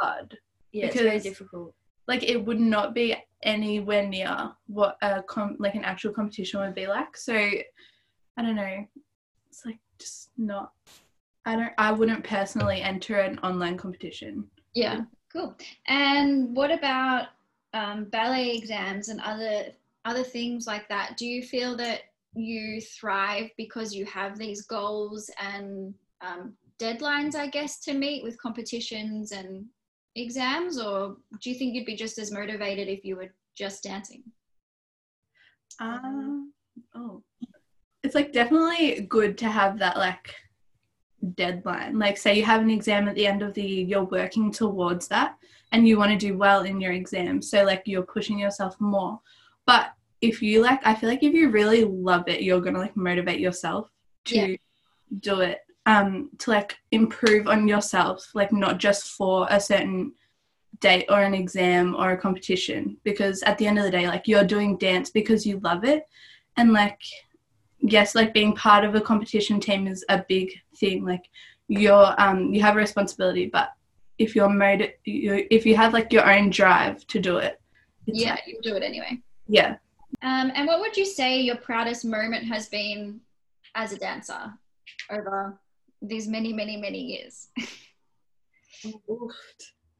hard 0.01 0.37
Yeah, 0.73 0.87
it's 0.87 0.97
very 0.97 1.19
difficult. 1.21 1.75
like 2.09 2.23
it 2.23 2.45
would 2.45 2.61
not 2.61 2.95
be 2.95 3.17
anywhere 3.43 4.07
near 4.07 4.53
what 4.67 4.97
a 5.03 5.23
com- 5.23 5.57
like 5.59 5.75
an 5.75 5.85
actual 5.85 6.13
competition 6.13 6.61
would 6.61 6.75
be 6.75 6.87
like 6.87 7.17
so 7.17 7.35
i 7.35 8.43
don't 8.43 8.57
know 8.57 8.87
it's 9.49 9.65
like 9.65 9.79
just 9.99 10.31
not 10.37 10.73
i 11.47 11.57
don't 11.57 11.73
i 11.79 11.91
wouldn't 11.93 12.23
personally 12.25 12.83
enter 12.83 13.17
an 13.21 13.39
online 13.41 13.77
competition 13.77 14.49
Yeah, 14.75 15.01
cool. 15.33 15.57
And 15.87 16.55
what 16.57 16.71
about 16.71 17.29
um, 17.73 18.05
ballet 18.07 18.57
exams 18.57 19.09
and 19.09 19.21
other 19.21 19.67
other 20.05 20.23
things 20.25 20.67
like 20.67 20.89
that? 20.89 21.17
Do 21.17 21.27
you 21.27 21.43
feel 21.43 21.77
that 21.77 22.01
you 22.35 22.81
thrive 22.81 23.51
because 23.57 23.95
you 23.95 24.05
have 24.07 24.39
these 24.39 24.63
goals 24.63 25.29
and 25.41 25.93
um, 26.21 26.55
deadlines, 26.81 27.35
I 27.35 27.47
guess, 27.49 27.81
to 27.81 27.95
meet 27.95 28.23
with 28.23 28.41
competitions 28.41 29.33
and 29.33 29.67
exams, 30.17 30.81
or 30.81 31.17
do 31.41 31.51
you 31.51 31.57
think 31.57 31.75
you'd 31.75 31.87
be 31.87 31.97
just 31.97 32.19
as 32.19 32.33
motivated 32.33 32.89
if 32.89 33.05
you 33.05 33.17
were 33.17 33.33
just 33.57 33.83
dancing? 33.83 34.23
um 35.81 36.53
oh. 36.95 37.23
it's 38.03 38.15
like 38.15 38.33
definitely 38.33 39.07
good 39.09 39.39
to 39.39 39.49
have 39.49 39.79
that 39.79 39.97
like 39.97 40.35
deadline. 41.35 41.99
Like 41.99 42.19
say 42.19 42.35
you 42.37 42.45
have 42.45 42.61
an 42.61 42.71
exam 42.71 43.09
at 43.09 43.15
the 43.15 43.27
end 43.27 43.43
of 43.43 43.55
the 43.55 43.63
year 43.63 43.87
you're 43.87 44.05
working 44.05 44.51
towards 44.51 45.09
that 45.09 45.37
and 45.73 45.87
you 45.89 45.97
want 45.97 46.11
to 46.11 46.19
do 46.19 46.37
well 46.37 46.63
in 46.65 46.81
your 46.81 46.93
exam 46.93 47.41
so 47.41 47.65
like 47.65 47.83
you're 47.87 48.03
pushing 48.03 48.39
yourself 48.39 48.79
more. 48.81 49.21
But 49.67 49.93
if 50.21 50.43
you 50.43 50.61
like 50.61 50.81
i 50.87 50.95
feel 50.95 51.09
like 51.09 51.23
if 51.23 51.33
you 51.33 51.49
really 51.51 51.85
love 51.85 52.25
it 52.29 52.43
you're 52.43 52.61
gonna 52.61 52.79
like 52.79 52.97
motivate 52.97 53.41
yourself 53.41 53.89
to 54.27 54.51
Yeah. 54.51 54.57
do 55.21 55.41
it 55.41 55.59
um 55.87 56.31
to 56.39 56.51
like 56.51 56.77
improve 56.93 57.49
on 57.49 57.67
yourself 57.67 58.31
like 58.35 58.53
not 58.53 58.79
just 58.79 59.09
for 59.13 59.47
a 59.51 59.59
certain 59.61 60.13
date 60.81 61.07
or 61.09 61.21
an 61.23 61.35
exam 61.35 61.95
or 61.97 62.13
a 62.13 62.17
competition. 62.17 62.97
Because 63.05 63.43
at 63.43 63.59
the 63.59 63.67
end 63.67 63.79
of 63.79 63.85
the 63.85 63.91
day 63.91 64.07
like 64.07 64.27
you're 64.29 64.45
doing 64.45 64.79
dance 64.79 65.11
because 65.11 65.45
you 65.47 65.59
love 65.61 65.85
it. 65.85 66.05
And 66.57 66.73
like 66.73 67.01
yes 67.81 68.15
like 68.15 68.35
being 68.35 68.55
part 68.55 68.85
of 68.85 68.95
a 68.95 69.01
competition 69.01 69.59
team 69.61 69.87
is 69.87 70.05
a 70.09 70.25
big 70.29 70.53
thing. 70.77 71.05
Like 71.05 71.25
you're 71.69 72.15
um 72.19 72.53
you 72.53 72.61
have 72.63 72.75
a 72.77 72.79
responsibility 72.79 73.47
but 73.47 73.73
if 74.19 74.35
you're 74.37 74.49
mode 74.51 74.93
you, 75.05 75.47
if 75.51 75.65
you 75.65 75.77
have 75.77 75.93
like 75.95 76.13
your 76.13 76.31
own 76.31 76.51
drive 76.51 77.07
to 77.07 77.19
do 77.21 77.39
it 77.39 77.61
Yeah, 78.07 78.33
like- 78.33 78.43
you 78.47 78.59
do 78.63 78.75
it 78.77 78.83
anyway. 78.83 79.19
yeah. 79.49 79.77
Um, 80.23 80.51
and 80.55 80.67
what 80.67 80.81
would 80.81 80.97
you 80.97 81.07
say 81.07 81.41
your 81.41 81.57
proudest 81.57 82.05
moment 82.05 82.45
has 82.45 82.69
been 82.69 83.21
as 83.77 83.93
a 83.93 83.99
dancer 83.99 84.53
over 85.11 85.59
these 86.03 86.29
many, 86.29 86.53
many, 86.53 86.77
many 86.77 87.01
years? 87.01 87.49
Oof, 88.87 89.33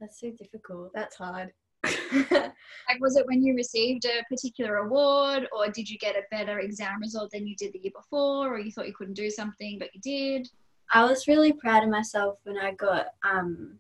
That's 0.01 0.21
so 0.21 0.31
difficult. 0.31 0.91
that's 0.95 1.17
hard. 1.17 1.53
Like, 2.89 3.01
was 3.01 3.17
it 3.17 3.27
when 3.27 3.43
you 3.43 3.55
received 3.55 4.05
a 4.05 4.25
particular 4.29 4.77
award, 4.79 5.47
or 5.57 5.69
did 5.71 5.89
you 5.89 5.97
get 5.99 6.17
a 6.17 6.23
better 6.31 6.59
exam 6.59 6.99
result 7.01 7.31
than 7.31 7.47
you 7.47 7.55
did 7.55 7.73
the 7.73 7.79
year 7.79 7.93
before, 7.95 8.53
or 8.53 8.59
you 8.59 8.73
thought 8.73 8.89
you 8.89 8.95
couldn't 8.95 9.15
do 9.15 9.31
something 9.31 9.79
but 9.79 9.91
you 9.95 10.01
did? 10.01 10.49
I 10.93 11.05
was 11.05 11.29
really 11.29 11.53
proud 11.53 11.85
of 11.85 11.89
myself 11.89 12.39
when 12.43 12.59
I 12.59 12.73
got 12.73 13.07
um 13.23 13.79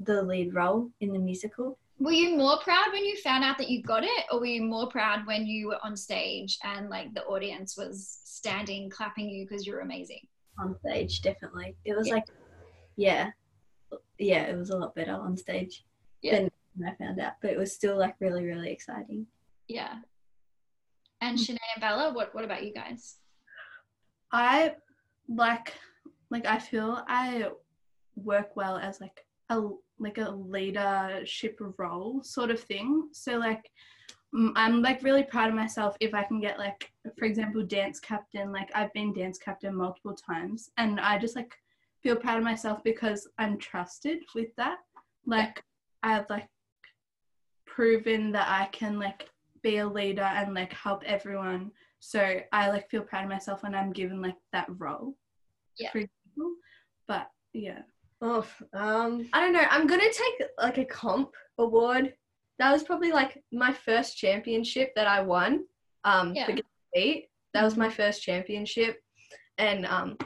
the 0.00 0.22
lead 0.22 0.54
role 0.54 0.90
in 1.00 1.12
the 1.14 1.18
musical. 1.18 1.78
Were 1.98 2.12
you 2.12 2.36
more 2.36 2.58
proud 2.60 2.92
when 2.92 3.04
you 3.04 3.16
found 3.16 3.44
out 3.44 3.56
that 3.58 3.70
you 3.70 3.82
got 3.82 4.04
it, 4.04 4.24
or 4.30 4.40
were 4.40 4.46
you 4.46 4.62
more 4.62 4.88
proud 4.88 5.26
when 5.26 5.46
you 5.46 5.68
were 5.68 5.78
on 5.82 5.96
stage 5.96 6.58
and 6.62 6.90
like 6.90 7.14
the 7.14 7.24
audience 7.24 7.76
was 7.78 8.20
standing 8.24 8.90
clapping 8.90 9.28
you 9.30 9.46
because 9.46 9.66
you're 9.66 9.80
amazing? 9.80 10.20
On 10.58 10.76
stage 10.80 11.20
definitely 11.22 11.76
it 11.84 11.96
was 11.96 12.08
Yeah. 12.08 12.14
like 12.14 12.24
yeah 12.96 13.30
yeah 14.18 14.42
it 14.42 14.56
was 14.56 14.70
a 14.70 14.76
lot 14.76 14.94
better 14.94 15.12
on 15.12 15.36
stage 15.36 15.84
Yeah. 16.22 16.40
than 16.40 16.50
when 16.76 16.88
i 16.90 16.94
found 16.96 17.20
out 17.20 17.34
but 17.40 17.50
it 17.52 17.58
was 17.58 17.72
still 17.72 17.96
like 17.96 18.14
really 18.20 18.44
really 18.44 18.70
exciting 18.70 19.26
Yeah. 19.68 19.94
And 21.20 21.36
Shinae 21.38 21.58
and 21.74 21.80
Bella, 21.80 22.12
what 22.12 22.34
what 22.34 22.44
about 22.44 22.62
you 22.64 22.72
guys? 22.72 23.16
I 24.32 24.74
like 25.28 25.74
like 26.30 26.46
I 26.46 26.58
feel 26.58 27.02
I 27.08 27.50
work 28.16 28.54
well 28.56 28.76
as 28.78 29.00
like 29.00 29.24
a 29.50 29.60
like 29.98 30.18
a 30.18 30.30
leadership 30.30 31.58
role 31.76 32.22
sort 32.22 32.50
of 32.50 32.60
thing. 32.60 33.08
So 33.12 33.36
like 33.36 33.64
mm, 34.34 34.52
I'm 34.54 34.80
like 34.82 35.02
really 35.02 35.24
proud 35.24 35.48
of 35.48 35.54
myself 35.56 35.96
if 36.00 36.14
I 36.14 36.22
can 36.22 36.40
get 36.40 36.58
like 36.58 36.92
for 37.16 37.24
example 37.24 37.62
dance 37.62 38.00
captain 38.00 38.52
like 38.52 38.70
I've 38.74 38.92
been 38.92 39.12
dance 39.12 39.38
captain 39.38 39.74
multiple 39.74 40.14
times 40.14 40.70
and 40.76 41.00
I 41.00 41.18
just 41.18 41.36
like 41.36 41.54
feel 42.02 42.16
proud 42.16 42.38
of 42.38 42.44
myself 42.44 42.82
because 42.84 43.28
I'm 43.38 43.58
trusted 43.58 44.18
with 44.34 44.48
that. 44.56 44.78
Like 45.26 45.62
I've 46.02 46.28
like 46.30 46.48
proven 47.66 48.32
that 48.32 48.48
I 48.48 48.66
can 48.66 48.98
like 48.98 49.28
be 49.62 49.78
a 49.78 49.86
leader 49.86 50.22
and 50.22 50.54
like 50.54 50.72
help 50.72 51.02
everyone 51.04 51.72
so 52.00 52.40
I 52.52 52.70
like 52.70 52.88
feel 52.90 53.02
proud 53.02 53.24
of 53.24 53.30
myself 53.30 53.62
when 53.62 53.74
I'm 53.74 53.92
given 53.92 54.22
like 54.22 54.36
that 54.52 54.66
role. 54.68 55.16
Yeah. 55.78 55.90
For 55.90 55.98
example. 55.98 56.54
But 57.06 57.30
yeah. 57.52 57.82
Oh, 58.20 58.46
um, 58.72 59.28
I 59.32 59.40
don't 59.40 59.52
know. 59.52 59.64
I'm 59.70 59.86
gonna 59.86 60.04
take 60.04 60.48
like 60.60 60.78
a 60.78 60.84
comp 60.84 61.30
award. 61.58 62.14
That 62.58 62.72
was 62.72 62.82
probably 62.82 63.12
like 63.12 63.42
my 63.52 63.72
first 63.72 64.16
championship 64.16 64.92
that 64.96 65.06
I 65.06 65.22
won. 65.22 65.64
Um, 66.04 66.34
Yeah. 66.34 66.56
For 66.98 67.04
Get 67.04 67.14
Beat. 67.14 67.28
That 67.54 67.64
was 67.64 67.76
my 67.76 67.88
first 67.88 68.22
championship, 68.22 68.98
and 69.56 69.86
um, 69.86 70.16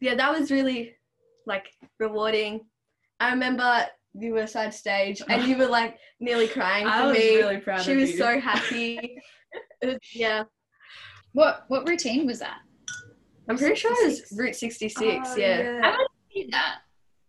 yeah, 0.00 0.14
that 0.14 0.38
was 0.38 0.50
really 0.50 0.94
like 1.46 1.66
rewarding. 1.98 2.60
I 3.20 3.30
remember 3.30 3.86
you 4.14 4.32
were 4.32 4.46
side 4.46 4.72
stage 4.72 5.22
and 5.28 5.44
you 5.44 5.56
were 5.58 5.66
like 5.66 5.98
nearly 6.20 6.48
crying 6.48 6.86
for 6.86 7.12
me. 7.12 7.60
proud 7.60 7.82
she 7.82 7.96
was 7.96 8.16
so 8.16 8.40
happy. 8.40 9.18
Was- 9.82 9.96
yeah, 10.14 10.44
What 11.32 11.64
what 11.68 11.88
routine 11.88 12.26
was 12.26 12.38
that? 12.40 12.58
I'm 13.48 13.58
pretty 13.58 13.76
sure 13.76 13.92
it 13.92 14.06
was 14.06 14.32
Route 14.36 14.56
66. 14.56 15.00
Oh, 15.00 15.36
yeah. 15.36 15.80
I 15.84 15.86
haven't 15.90 16.08
seen 16.34 16.50
that. 16.50 16.78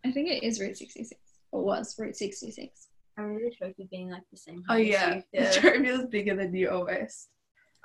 I 0.05 0.11
think 0.11 0.29
it 0.29 0.43
is 0.43 0.59
Route 0.59 0.77
66 0.77 1.19
or 1.51 1.63
was 1.63 1.95
Route 1.99 2.15
66. 2.15 2.87
I 3.17 3.21
remember 3.21 3.49
the 3.49 3.55
trophy 3.55 3.87
being 3.91 4.09
like 4.09 4.23
the 4.31 4.37
same. 4.37 4.63
Oh 4.69 4.75
yeah, 4.75 5.15
you. 5.15 5.23
Yeah. 5.33 5.51
trophy 5.51 5.91
was 5.91 6.05
bigger 6.05 6.35
than 6.35 6.55
you 6.55 6.69
almost. 6.69 7.29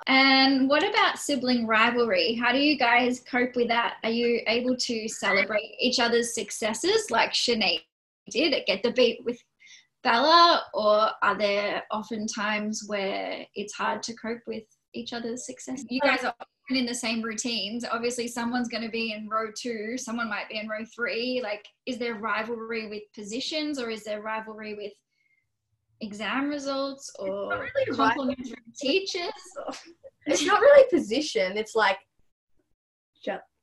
And 0.07 0.69
what 0.69 0.83
about 0.83 1.17
sibling 1.17 1.65
rivalry? 1.65 2.33
How 2.33 2.51
do 2.51 2.59
you 2.59 2.77
guys 2.77 3.21
cope 3.21 3.55
with 3.55 3.69
that? 3.69 3.95
Are 4.03 4.09
you 4.09 4.41
able 4.47 4.75
to 4.75 5.07
celebrate 5.07 5.75
each 5.79 5.99
other's 5.99 6.33
successes 6.33 7.09
like 7.09 7.31
Shinae 7.31 7.81
did 8.29 8.53
at 8.53 8.65
Get 8.65 8.83
the 8.83 8.91
Beat 8.91 9.23
with 9.23 9.39
Bella? 10.03 10.63
Or 10.73 11.09
are 11.21 11.37
there 11.37 11.83
often 11.91 12.27
times 12.27 12.83
where 12.87 13.45
it's 13.55 13.73
hard 13.73 14.03
to 14.03 14.13
cope 14.15 14.41
with 14.45 14.63
each 14.93 15.13
other's 15.13 15.45
success? 15.45 15.85
You 15.89 16.01
guys 16.01 16.23
are 16.23 16.35
often 16.39 16.77
in 16.77 16.85
the 16.85 16.95
same 16.95 17.21
routines. 17.21 17.85
Obviously, 17.89 18.27
someone's 18.27 18.67
going 18.67 18.83
to 18.83 18.89
be 18.89 19.13
in 19.13 19.29
row 19.29 19.51
two, 19.55 19.97
someone 19.97 20.29
might 20.29 20.49
be 20.49 20.57
in 20.57 20.67
row 20.67 20.83
three. 20.93 21.39
Like, 21.41 21.65
is 21.85 21.97
there 21.97 22.15
rivalry 22.15 22.89
with 22.89 23.03
positions 23.15 23.79
or 23.79 23.89
is 23.89 24.03
there 24.03 24.21
rivalry 24.21 24.73
with 24.73 24.91
exam 26.03 26.49
results 26.49 27.11
or 27.19 27.49
really 27.49 27.95
complimentary 27.95 28.55
teachers? 28.79 29.31
Or- 29.65 29.73
It's 30.25 30.45
not 30.45 30.61
really 30.61 30.87
position. 30.89 31.57
It's 31.57 31.75
like 31.75 31.97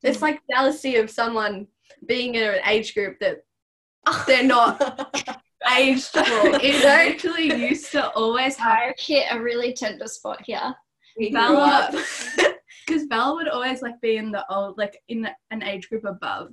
it's 0.02 0.22
like 0.22 0.40
jealousy 0.50 0.96
of 0.96 1.10
someone 1.10 1.66
being 2.06 2.34
in 2.34 2.42
an 2.42 2.60
age 2.66 2.94
group 2.94 3.18
that 3.20 3.42
they're 4.26 4.44
not 4.44 4.78
aged 5.76 6.08
for. 6.08 6.20
It 6.24 6.84
actually 6.84 7.54
used 7.54 7.92
to 7.92 8.10
always 8.10 8.56
happen. 8.56 8.94
I 8.98 9.02
hit 9.02 9.26
a 9.30 9.40
really 9.40 9.72
tender 9.72 10.06
spot 10.06 10.42
here. 10.44 10.74
Bella, 11.32 11.90
because 12.86 13.06
Bella 13.06 13.34
would 13.34 13.48
always 13.48 13.82
like 13.82 14.00
be 14.00 14.16
in 14.16 14.30
the 14.30 14.44
old, 14.52 14.78
like 14.78 14.96
in 15.08 15.28
an 15.50 15.62
age 15.62 15.88
group 15.90 16.04
above, 16.04 16.52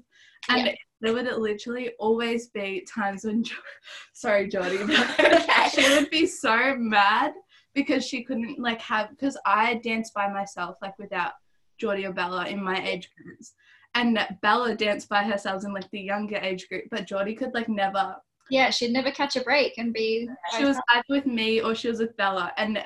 and 0.50 0.76
there 1.02 1.14
would 1.14 1.26
literally 1.26 1.92
always 2.00 2.48
be 2.48 2.86
times 2.92 3.24
when, 3.24 3.44
Jo- 3.44 3.56
sorry, 4.14 4.48
Jordy, 4.48 4.80
but 4.86 5.70
she 5.74 5.88
would 5.90 6.10
be 6.10 6.26
so 6.26 6.76
mad 6.78 7.34
because 7.74 8.06
she 8.06 8.24
couldn't 8.24 8.60
like 8.60 8.82
have 8.82 9.10
because 9.12 9.38
I 9.46 9.76
danced 9.76 10.14
by 10.14 10.28
myself 10.32 10.78
like 10.82 10.98
without 10.98 11.34
Jordy 11.78 12.06
or 12.06 12.14
Bella 12.14 12.48
in 12.48 12.64
my 12.64 12.84
age 12.84 13.10
groups. 13.16 13.54
And 13.96 14.20
Bella 14.42 14.76
danced 14.76 15.10
by 15.10 15.24
herself 15.24 15.64
in 15.64 15.74
like 15.74 15.90
the 15.92 16.00
younger 16.02 16.38
age 16.38 16.68
group, 16.70 16.86
but 16.92 17.08
Jordy 17.08 17.36
could 17.36 17.54
like 17.54 17.70
never 17.70 18.16
Yeah, 18.50 18.70
she'd 18.70 18.92
never 18.92 19.12
catch 19.12 19.36
a 19.36 19.42
break 19.42 19.74
and 19.78 19.94
be. 19.94 20.28
she 20.58 20.66
was 20.66 20.78
either 20.90 21.04
with 21.10 21.26
me 21.26 21.62
or 21.62 21.76
she 21.76 21.90
was 21.90 22.00
with 22.00 22.16
Bella. 22.18 22.52
And 22.58 22.84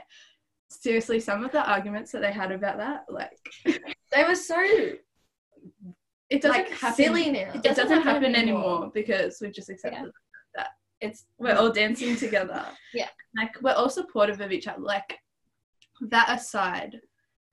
seriously, 0.70 1.20
some 1.20 1.44
of 1.44 1.51
the 1.51 1.70
arguments 1.70 2.12
that 2.12 2.22
they 2.22 2.32
had 2.32 2.51
about 2.51 2.77
that, 2.77 3.06
like, 3.10 3.38
they 4.12 4.24
were 4.24 4.36
so 4.36 4.62
it 6.32 6.42
doesn't 6.42 6.64
like 6.64 6.70
happen. 6.72 6.96
silly 6.96 7.30
now. 7.30 7.52
It 7.54 7.62
doesn't, 7.64 8.02
happen, 8.02 8.36
anymore. 8.36 8.90
because 8.94 9.40
we've 9.42 9.54
just 9.54 9.70
accepted 9.70 10.12
that 10.56 10.70
It's 11.02 11.26
we're 11.38 11.56
all 11.56 11.72
dancing 11.72 12.16
together. 12.16 12.66
Yeah. 12.94 13.10
Like 13.38 13.54
we're 13.62 13.74
all 13.74 13.90
supportive 13.90 14.40
of 14.42 14.52
each 14.52 14.68
other. 14.68 14.82
Like 14.82 15.20
that 16.10 16.30
aside, 16.30 17.00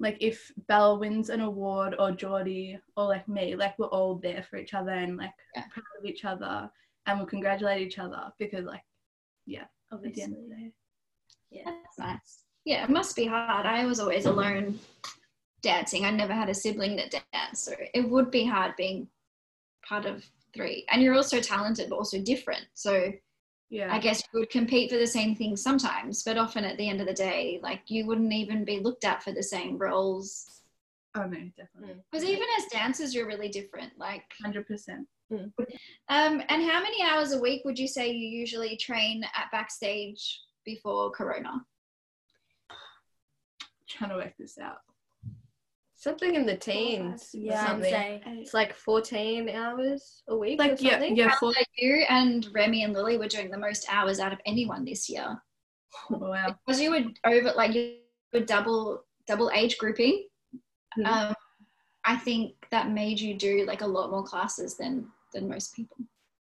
like 0.00 0.16
if 0.20 0.50
Bella 0.68 0.96
wins 0.98 1.28
an 1.28 1.40
award 1.40 1.96
or 1.98 2.12
Jordy 2.12 2.78
or 2.96 3.06
like 3.06 3.26
me, 3.28 3.56
like 3.56 3.78
we're 3.78 3.86
all 3.98 4.14
there 4.16 4.44
for 4.48 4.56
each 4.58 4.74
other 4.74 4.92
and 4.92 5.16
like 5.16 5.32
Yeah. 5.56 5.64
proud 5.72 5.84
of 5.98 6.04
each 6.06 6.24
other 6.24 6.70
and 7.06 7.18
we'll 7.18 7.26
congratulate 7.26 7.86
each 7.86 7.98
other 7.98 8.32
because 8.38 8.64
like 8.64 8.82
at 9.50 9.68
the 9.90 9.96
Obviously. 9.96 10.22
end 10.22 10.34
of 10.34 10.40
the 10.48 10.54
day. 10.54 11.62
That's 11.64 11.98
nice. 11.98 12.44
Yeah, 12.64 12.84
it 12.84 12.90
must 12.90 13.16
be 13.16 13.24
hard. 13.26 13.64
I 13.66 13.86
was 13.86 13.98
always 14.00 14.26
alone 14.26 14.78
dancing. 15.62 16.04
I 16.04 16.10
never 16.10 16.32
had 16.32 16.48
a 16.48 16.54
sibling 16.54 16.96
that 16.96 17.14
danced, 17.32 17.64
so 17.64 17.72
it 17.94 18.08
would 18.08 18.30
be 18.30 18.44
hard 18.44 18.74
being 18.76 19.08
part 19.86 20.06
of 20.06 20.24
three. 20.54 20.84
And 20.90 21.02
you're 21.02 21.14
also 21.14 21.40
talented, 21.40 21.90
but 21.90 21.96
also 21.96 22.20
different. 22.22 22.66
So 22.74 23.12
Yeah. 23.70 23.92
I 23.94 23.98
guess 23.98 24.22
you 24.32 24.40
would 24.40 24.50
compete 24.50 24.90
for 24.90 24.96
the 24.98 25.06
same 25.06 25.34
things 25.34 25.62
sometimes, 25.62 26.22
but 26.22 26.38
often 26.38 26.64
at 26.64 26.76
the 26.78 26.88
end 26.88 27.00
of 27.00 27.06
the 27.06 27.12
day, 27.14 27.60
like 27.62 27.82
you 27.90 28.06
wouldn't 28.06 28.32
even 28.32 28.64
be 28.64 28.80
looked 28.80 29.04
at 29.04 29.22
for 29.22 29.32
the 29.32 29.42
same 29.42 29.76
roles. 29.78 30.62
oh 31.14 31.24
no, 31.26 31.50
definitely. 31.56 32.02
Because 32.10 32.24
even 32.24 32.46
as 32.58 32.66
dancers, 32.72 33.14
you're 33.14 33.26
really 33.26 33.48
different. 33.48 33.92
Like, 33.98 34.24
Hundred 34.42 34.66
percent. 34.66 35.06
um, 35.30 35.50
and 36.08 36.62
how 36.70 36.80
many 36.82 37.02
hours 37.02 37.32
a 37.32 37.40
week 37.40 37.62
would 37.66 37.78
you 37.78 37.86
say 37.88 38.10
you 38.10 38.26
usually 38.28 38.76
train 38.78 39.22
at 39.34 39.50
backstage 39.52 40.40
before 40.64 41.10
Corona? 41.10 41.64
Trying 43.88 44.10
to 44.10 44.16
work 44.16 44.34
this 44.38 44.58
out. 44.58 44.78
Something 45.98 46.34
in 46.36 46.46
the 46.46 46.56
teens. 46.56 47.30
Yeah, 47.34 47.60
I'd 47.62 47.66
something. 47.66 47.90
say. 47.90 48.22
It's 48.26 48.54
like 48.54 48.72
14 48.74 49.48
hours 49.50 50.22
a 50.28 50.36
week. 50.36 50.58
Like 50.58 50.72
or 50.72 50.76
yeah, 50.78 50.90
something. 50.92 51.16
yeah, 51.16 51.28
How 51.28 51.36
for, 51.38 51.50
about 51.50 51.64
you 51.76 52.04
and 52.08 52.48
Remy 52.54 52.84
and 52.84 52.94
Lily 52.94 53.18
were 53.18 53.26
doing 53.28 53.50
the 53.50 53.58
most 53.58 53.86
hours 53.92 54.20
out 54.20 54.32
of 54.32 54.38
anyone 54.46 54.84
this 54.84 55.10
year. 55.10 55.36
wow. 56.10 56.54
Because 56.64 56.80
you 56.80 56.92
were 56.92 57.02
over 57.26 57.52
like 57.54 57.74
you 57.74 57.96
were 58.32 58.40
double 58.40 59.04
double 59.26 59.50
age 59.52 59.76
grouping. 59.76 60.26
Mhm. 60.98 61.06
Um, 61.06 61.34
I 62.04 62.16
think 62.16 62.54
that 62.70 62.90
made 62.90 63.20
you 63.20 63.34
do 63.34 63.66
like 63.66 63.82
a 63.82 63.86
lot 63.86 64.10
more 64.10 64.22
classes 64.22 64.76
than 64.76 65.08
than 65.34 65.48
most 65.48 65.74
people. 65.74 65.96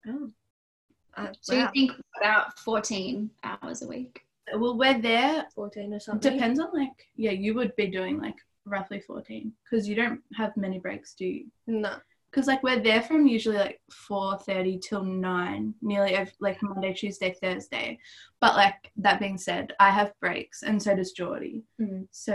Uh, 0.06 1.32
So 1.40 1.56
wow, 1.56 1.62
you 1.62 1.68
think 1.88 2.00
about 2.20 2.58
14 2.60 3.30
hours 3.42 3.82
a 3.82 3.88
week. 3.88 4.20
Well, 4.54 4.76
we're 4.76 5.00
there 5.00 5.46
14 5.54 5.92
or 5.94 6.00
something. 6.00 6.32
Depends 6.32 6.60
on 6.60 6.70
like 6.72 7.08
yeah, 7.16 7.32
you 7.32 7.54
would 7.54 7.74
be 7.76 7.86
doing 7.88 8.20
like 8.20 8.36
roughly 8.70 9.00
fourteen 9.00 9.52
because 9.64 9.88
you 9.88 9.94
don't 9.94 10.20
have 10.36 10.56
many 10.56 10.78
breaks, 10.78 11.14
do 11.14 11.26
you? 11.26 11.46
No. 11.66 11.96
Because 12.30 12.46
like 12.46 12.62
we're 12.62 12.78
there 12.80 13.02
from 13.02 13.26
usually 13.26 13.56
like 13.56 13.80
four 13.90 14.38
thirty 14.38 14.78
till 14.78 15.02
nine, 15.04 15.74
nearly 15.82 16.14
ev 16.14 16.32
like 16.40 16.62
Monday, 16.62 16.92
Tuesday, 16.94 17.34
Thursday. 17.42 17.98
But 18.40 18.54
like 18.54 18.92
that 18.98 19.18
being 19.18 19.36
said, 19.36 19.72
I 19.80 19.90
have 19.90 20.12
breaks, 20.20 20.62
and 20.62 20.80
so 20.80 20.94
does 20.94 21.12
Jordy. 21.12 21.64
Mm. 21.80 22.06
So 22.12 22.34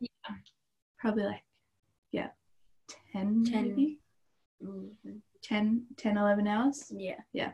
Yeah. 0.00 0.34
probably 0.98 1.24
like 1.24 1.42
yeah, 2.12 2.28
10, 3.12 3.44
10. 3.44 3.62
maybe 3.68 4.00
Mm, 4.64 4.88
10, 5.42 5.84
10, 5.98 6.16
11 6.16 6.46
hours. 6.48 6.90
Yeah. 6.96 7.20
Yeah. 7.32 7.52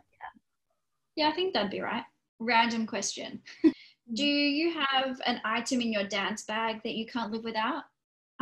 Yeah, 1.17 1.29
I 1.29 1.33
think 1.33 1.53
that'd 1.53 1.71
be 1.71 1.81
right. 1.81 2.05
Random 2.39 2.87
question. 2.87 3.41
Do 4.15 4.25
you 4.25 4.73
have 4.73 5.21
an 5.27 5.41
item 5.45 5.81
in 5.81 5.93
your 5.93 6.05
dance 6.05 6.45
bag 6.45 6.81
that 6.85 6.95
you 6.95 7.07
can't 7.07 7.33
live 7.33 7.45
without? 7.45 7.85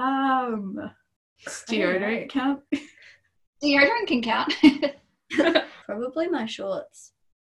Um, 0.01 0.91
deodorant 1.69 2.31
count. 2.31 2.61
Deodorant 3.63 4.07
can 4.07 4.23
count. 4.23 4.53
Probably 5.87 6.29
my 6.29 6.47
shorts. 6.47 7.13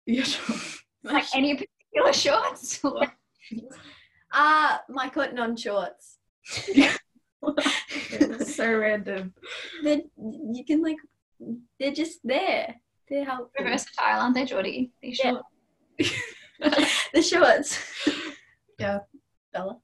yeah, 0.07 0.23
sure. 0.23 0.57
like 1.05 1.25
any 1.35 1.55
particular 1.55 2.13
shorts? 2.13 2.83
Or- 2.85 3.07
Uh 4.33 4.79
my 4.89 5.09
cotton 5.09 5.39
on 5.39 5.57
shorts. 5.57 6.19
so 8.47 8.79
random. 8.79 9.35
They 9.83 10.05
you 10.17 10.65
can 10.67 10.83
like 10.83 10.97
they're 11.79 11.93
just 11.93 12.21
there. 12.25 12.77
They're 13.09 13.25
helpful. 13.25 13.51
They're 13.59 13.69
versatile, 13.69 14.21
aren't 14.21 14.35
they, 14.37 14.45
Jordy? 14.45 14.93
They 15.03 15.15
Yeah. 15.23 15.33
short. 15.33 15.45
the 17.13 17.23
shorts. 17.23 17.79
Yeah. 18.79 19.01
Bella. 19.53 19.79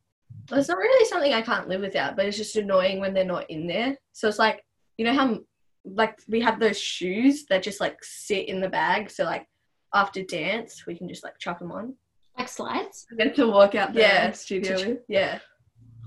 Well, 0.51 0.61
it's 0.61 0.69
not 0.69 0.79
really 0.79 1.05
something 1.07 1.33
I 1.33 1.43
can't 1.43 1.69
live 1.69 1.81
without, 1.81 2.17
but 2.17 2.27
it's 2.27 2.37
just 2.37 2.57
annoying 2.57 3.01
when 3.01 3.15
they're 3.15 3.25
not 3.25 3.51
in 3.51 3.67
there. 3.67 3.97
So 4.13 4.29
it's 4.29 4.39
like, 4.39 4.65
you 4.97 5.05
know 5.05 5.15
how, 5.15 5.41
like, 5.85 6.21
we 6.29 6.41
have 6.41 6.61
those 6.61 6.79
shoes 6.81 7.47
that 7.47 7.63
just 7.63 7.81
like 7.81 7.99
sit 8.03 8.49
in 8.49 8.61
the 8.61 8.69
bag. 8.69 9.11
So, 9.11 9.25
like, 9.25 9.47
after 9.95 10.23
dance, 10.23 10.87
we 10.87 10.97
can 10.97 11.09
just 11.09 11.25
like 11.25 11.39
chuck 11.39 11.59
them 11.59 11.73
on. 11.73 11.95
Like 12.39 12.49
slides? 12.49 13.07
Get 13.17 13.35
to 13.37 13.47
walk 13.49 13.75
out 13.75 13.95
the 13.95 14.01
Yeah. 14.01 14.33
studio 14.33 14.75
with. 14.87 14.99
Yeah. 15.09 15.39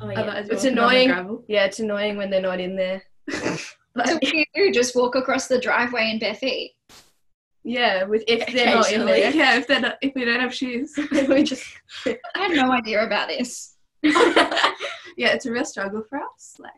Oh 0.01 0.09
yeah. 0.09 0.19
Otherwise 0.21 0.49
It's 0.49 0.63
walking 0.63 0.77
on 0.79 0.93
the 0.93 1.01
annoying. 1.03 1.43
Yeah, 1.47 1.65
it's 1.65 1.79
annoying 1.79 2.17
when 2.17 2.29
they're 2.29 2.41
not 2.41 2.59
in 2.59 2.75
there. 2.75 3.03
So 3.97 4.03
but 4.05 4.21
do 4.21 4.37
you 4.37 4.45
do? 4.55 4.71
Just 4.71 4.95
walk 4.95 5.15
across 5.15 5.47
the 5.47 5.59
driveway 5.59 6.11
in 6.11 6.19
bare 6.19 6.35
feet? 6.35 6.73
yeah, 7.63 8.03
with 8.03 8.23
if 8.27 8.45
they're 8.53 8.75
not 8.75 8.91
in 8.91 9.05
there, 9.05 9.31
yeah. 9.31 9.57
If 9.57 9.67
they're 9.67 9.81
not, 9.81 9.97
if 10.01 10.13
we 10.15 10.23
don't 10.25 10.39
have 10.39 10.53
shoes, 10.53 10.93
we 11.27 11.43
just 11.43 11.65
I 12.05 12.17
had 12.35 12.51
no 12.51 12.71
idea 12.71 13.03
about 13.05 13.27
this. 13.27 13.75
yeah, 15.17 15.33
it's 15.33 15.45
a 15.45 15.51
real 15.51 15.65
struggle 15.65 16.03
for 16.07 16.19
us. 16.19 16.55
Like, 16.59 16.71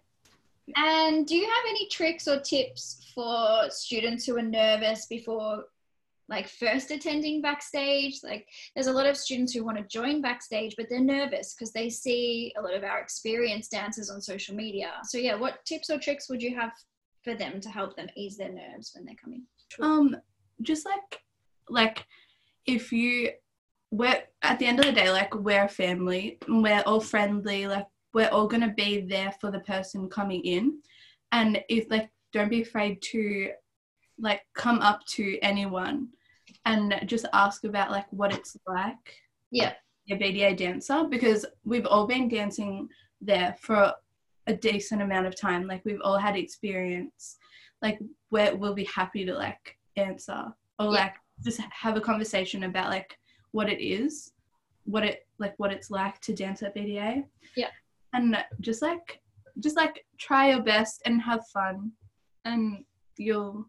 And 0.76 1.28
do 1.28 1.36
you 1.36 1.46
have 1.46 1.66
any 1.70 1.88
tricks 1.90 2.28
or 2.28 2.40
tips 2.40 3.12
for 3.14 3.70
students 3.70 4.26
who 4.26 4.38
are 4.38 4.42
nervous 4.42 5.06
before 5.06 5.66
like 6.30 6.48
first 6.48 6.92
attending 6.92 7.42
backstage? 7.42 8.20
Like 8.24 8.48
there's 8.76 8.88
a 8.88 8.94
lot 8.94 9.06
of 9.06 9.18
students 9.18 9.54
who 9.54 9.66
want 9.66 9.78
to 9.78 9.84
join 9.84 10.22
backstage 10.22 10.76
but 10.78 10.88
they're 10.90 11.02
nervous 11.02 11.54
because 11.54 11.74
they 11.74 11.90
see 11.90 12.54
a 12.58 12.62
lot 12.62 12.74
of 12.74 12.84
our 12.84 13.00
experienced 13.00 13.72
dancers 13.72 14.10
on 14.10 14.22
social 14.22 14.56
media. 14.56 14.94
So 15.04 15.18
yeah, 15.18 15.36
what 15.36 15.66
tips 15.66 15.90
or 15.90 16.00
tricks 16.00 16.30
would 16.30 16.42
you 16.42 16.56
have 16.56 16.72
for 17.24 17.36
them 17.36 17.60
to 17.62 17.70
help 17.70 17.96
them 17.96 18.08
ease 18.16 18.38
their 18.38 18.52
nerves 18.52 18.92
when 18.96 19.06
they're 19.06 19.16
coming? 19.22 19.44
um, 19.80 20.16
just 20.62 20.86
like, 20.86 21.22
like, 21.70 22.06
if 22.66 22.92
you, 22.92 23.32
we're 23.92 24.24
at 24.42 24.58
the 24.58 24.66
end 24.66 24.80
of 24.80 24.86
the 24.86 24.92
day, 24.92 25.12
like 25.12 25.36
we're 25.36 25.66
a 25.66 25.70
family, 25.70 26.38
and 26.48 26.64
we're 26.64 26.84
all 26.86 27.02
friendly, 27.02 27.68
like 27.68 27.86
we're 28.14 28.30
all 28.30 28.48
gonna 28.48 28.74
be 28.76 29.02
there 29.02 29.34
for 29.40 29.52
the 29.52 29.60
person 29.60 30.10
coming 30.10 30.42
in, 30.42 30.80
and 31.32 31.64
if 31.70 31.90
like, 31.90 32.10
don't 32.34 32.50
be 32.50 32.62
afraid 32.62 33.02
to, 33.02 33.52
like, 34.18 34.42
come 34.54 34.80
up 34.80 35.06
to 35.06 35.38
anyone 35.42 36.08
and 36.66 37.02
just 37.06 37.26
ask 37.34 37.64
about 37.64 37.92
like 37.92 38.06
what 38.12 38.34
it's 38.34 38.56
like. 38.68 39.22
Yeah. 39.52 39.74
A 40.10 40.16
BDA 40.16 40.58
dancer 40.58 41.06
because 41.10 41.46
we've 41.64 41.86
all 41.86 42.08
been 42.08 42.28
dancing 42.28 42.90
there 43.22 43.56
for 43.60 43.94
a 44.48 44.54
decent 44.54 45.02
amount 45.02 45.28
of 45.28 45.36
time. 45.40 45.68
Like 45.68 45.84
we've 45.86 46.02
all 46.04 46.18
had 46.18 46.36
experience. 46.36 47.38
Like 47.82 48.00
where 48.30 48.56
we'll 48.56 48.74
be 48.74 48.86
happy 48.86 49.26
to 49.26 49.34
like 49.34 49.78
answer 49.96 50.54
or 50.80 50.86
Yeah. 50.86 50.92
like 50.92 51.16
just 51.44 51.62
have 51.72 51.98
a 51.98 52.02
conversation 52.02 52.64
about 52.64 52.90
like 52.90 53.18
what 53.52 53.70
it 53.70 53.84
is, 53.84 54.34
what 54.86 55.04
it 55.04 55.28
like 55.40 55.54
what 55.58 55.72
it's 55.72 55.92
like 55.92 56.20
to 56.22 56.34
dance 56.34 56.64
at 56.64 56.76
BDA. 56.76 57.24
Yeah. 57.56 57.70
And 58.14 58.38
just 58.60 58.82
like 58.82 59.22
just 59.60 59.76
like 59.76 60.06
try 60.18 60.52
your 60.52 60.64
best 60.64 61.02
and 61.06 61.22
have 61.22 61.46
fun 61.48 61.92
and 62.46 62.84
you'll 63.18 63.66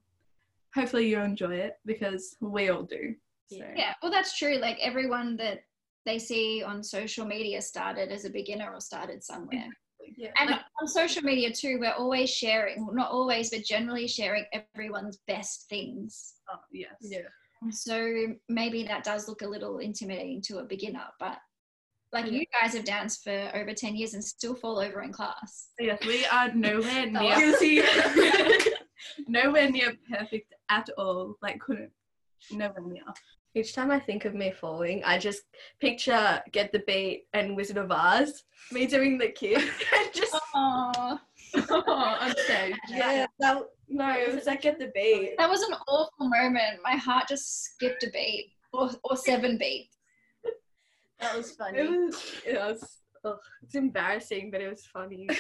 hopefully 0.75 1.09
you'll 1.09 1.25
enjoy 1.25 1.55
it 1.55 1.75
because 1.85 2.37
we 2.41 2.71
all 2.71 2.83
do. 2.83 3.15
So 3.51 3.65
Yeah, 3.77 3.95
well, 4.03 4.11
that's 4.11 4.39
true. 4.39 4.57
Like 4.57 4.79
everyone 4.81 5.37
that 5.37 5.61
they 6.07 6.19
see 6.19 6.63
on 6.63 6.83
social 6.83 7.27
media 7.27 7.61
started 7.61 8.11
as 8.11 8.25
a 8.25 8.31
beginner 8.31 8.73
or 8.73 8.81
started 8.81 9.23
somewhere. 9.23 9.67
yeah. 10.17 10.31
And 10.41 10.51
like, 10.51 10.61
on 10.81 10.89
social 10.89 11.23
media 11.23 11.53
too, 11.53 11.79
we're 11.79 11.93
always 11.93 12.31
sharing, 12.31 12.87
well, 12.87 12.95
not 12.95 13.11
always, 13.11 13.51
but 13.51 13.65
generally 13.65 14.09
sharing 14.09 14.45
everyone's 14.53 15.19
best 15.29 15.69
things. 15.69 16.35
oh, 16.51 16.59
yes. 16.73 16.95
Yeah. 17.01 17.21
So 17.71 18.35
maybe 18.49 18.83
that 18.85 19.05
does 19.05 19.29
look 19.29 19.43
a 19.43 19.47
little 19.49 19.79
intimidating 19.79 20.43
to 20.43 20.59
a 20.59 20.65
beginner, 20.65 21.07
but 21.21 21.39
like 22.13 22.27
Yeah. 22.27 22.33
you 22.33 22.45
guys 22.61 22.75
have 22.75 22.85
danced 22.85 23.25
for 23.25 23.51
over 23.55 23.73
10 23.73 23.95
years 23.97 24.15
and 24.15 24.23
still 24.25 24.55
fall 24.55 24.79
over 24.79 25.03
in 25.03 25.13
class. 25.13 25.69
Yes, 25.79 26.05
we 26.05 26.27
are 26.27 26.53
nowhere 26.53 27.07
near 27.11 27.37
Guilty. 27.39 27.83
nowhere 29.29 29.71
near 29.71 29.95
perfect 30.11 30.55
at 30.69 30.89
all. 30.99 31.37
Like 31.43 31.61
couldn't 31.61 31.91
nowhere 32.51 32.83
near. 32.87 33.03
Each 33.55 33.75
time 33.75 33.91
I 33.91 34.01
think 34.01 34.25
of 34.25 34.35
me 34.35 34.51
falling, 34.51 35.05
I 35.05 35.19
just 35.19 35.43
picture 35.79 36.43
Get 36.53 36.73
the 36.73 36.79
Beat 36.87 37.25
and 37.35 37.55
Wizard 37.55 37.77
of 37.77 37.91
Oz, 37.93 38.45
me 38.73 38.87
doing 38.87 39.19
the 39.19 39.29
kid, 39.29 39.59
and 39.59 40.13
just 40.15 40.35
Oh, 41.55 42.17
on 42.21 42.35
stage. 42.37 42.75
yeah, 42.89 43.27
that, 43.41 43.63
no, 43.89 44.11
it 44.19 44.35
was 44.35 44.47
like 44.47 44.63
Get 44.63 44.79
the 44.79 44.91
Beat. 44.95 45.35
that 45.39 45.49
was 45.51 45.63
an 45.63 45.75
awful 45.89 46.29
moment. 46.29 46.81
My 46.83 46.97
heart 46.97 47.29
just 47.29 47.65
skipped 47.65 48.03
a 48.05 48.11
beat 48.11 48.53
or, 48.73 48.91
or 49.05 49.17
seven 49.17 49.59
beats. 49.59 49.97
That 51.21 51.37
was 51.37 51.51
It 51.53 51.57
funny. 51.57 51.83
was, 51.87 52.23
it 52.45 52.57
was, 52.59 52.99
it's 53.63 53.75
embarrassing, 53.77 54.51
but 54.51 54.61
it 54.61 54.69
was 54.69 54.85
funny. 54.87 55.29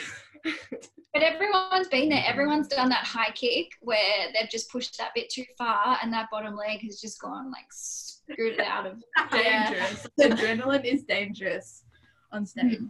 But 1.14 1.23
everyone's 1.25 1.88
been 1.88 2.09
there. 2.09 2.25
Everyone's 2.26 2.69
done 2.69 2.88
that 2.88 3.04
high 3.04 3.33
kick 3.35 3.66
where 3.83 3.99
they've 4.33 4.49
just 4.49 4.71
pushed 4.71 4.97
that 4.97 5.11
bit 5.14 5.28
too 5.28 5.45
far 5.59 5.99
and 6.02 6.11
that 6.14 6.28
bottom 6.31 6.57
leg 6.57 6.81
has 6.85 7.02
just 7.02 7.21
gone 7.21 7.50
like 7.50 7.66
screwed 7.71 8.54
it 8.54 8.61
out 8.61 8.87
of. 8.87 9.02
Dangerous. 9.31 10.07
Adrenaline 10.19 10.85
is 10.87 11.04
dangerous 11.04 11.85
on 12.33 12.47
stage. 12.47 12.78
Mm. 12.78 12.88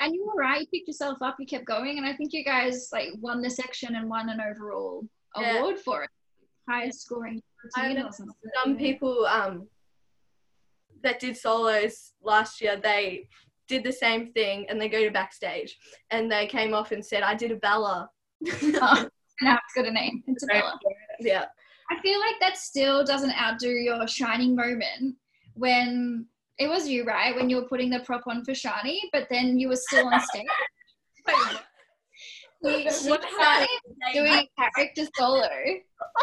And 0.00 0.14
you 0.14 0.26
were 0.26 0.40
right. 0.40 0.60
You 0.60 0.66
picked 0.66 0.88
yourself 0.88 1.18
up. 1.22 1.36
You 1.38 1.46
kept 1.46 1.64
going, 1.66 1.98
and 1.98 2.06
I 2.06 2.14
think 2.14 2.32
you 2.32 2.44
guys 2.44 2.88
like 2.92 3.10
won 3.20 3.40
the 3.42 3.50
section 3.50 3.94
and 3.96 4.08
won 4.08 4.28
an 4.28 4.40
overall 4.40 5.06
Yeah. 5.38 5.58
award 5.58 5.78
for 5.78 6.02
it. 6.04 6.10
Highest 6.68 7.02
scoring 7.02 7.40
I 7.76 7.82
routine 7.88 8.00
know 8.02 8.08
or 8.08 8.12
something. 8.12 8.34
Some 8.62 8.76
people 8.76 9.26
um 9.26 9.68
that 11.02 11.20
did 11.20 11.36
solos 11.36 12.12
last 12.22 12.60
year, 12.60 12.76
they 12.82 13.28
did 13.68 13.84
the 13.84 13.92
same 13.92 14.32
thing 14.32 14.66
and 14.68 14.80
they 14.80 14.88
go 14.88 15.02
to 15.04 15.10
backstage 15.10 15.76
and 16.10 16.30
they 16.30 16.46
came 16.46 16.74
off 16.74 16.92
and 16.92 17.04
said, 17.04 17.22
I 17.22 17.34
did 17.34 17.50
a 17.52 17.56
Bella. 17.56 18.08
Oh, 18.76 19.08
now 19.42 19.58
it's 19.64 19.74
got 19.74 19.86
a 19.86 19.90
name. 19.90 20.22
It's 20.26 20.42
a 20.44 20.46
Bella. 20.46 20.78
Yeah. 21.20 21.46
I 21.90 22.00
feel 22.00 22.18
like 22.20 22.36
that 22.40 22.56
still 22.56 23.04
doesn't 23.04 23.32
outdo 23.40 23.68
your 23.68 24.06
shining 24.08 24.54
moment 24.54 25.16
when 25.54 26.26
it 26.58 26.68
was 26.68 26.88
you, 26.88 27.04
right? 27.04 27.34
When 27.34 27.50
you 27.50 27.56
were 27.56 27.68
putting 27.68 27.90
the 27.90 28.00
prop 28.00 28.22
on 28.26 28.44
for 28.44 28.52
Shani, 28.52 28.98
but 29.12 29.26
then 29.30 29.58
you 29.58 29.68
were 29.68 29.76
still 29.76 30.06
on 30.06 30.20
stage. 30.20 30.46
She, 32.64 32.88
she 32.88 33.10
doing 34.14 34.46
character 34.58 35.02
solo, 35.18 35.50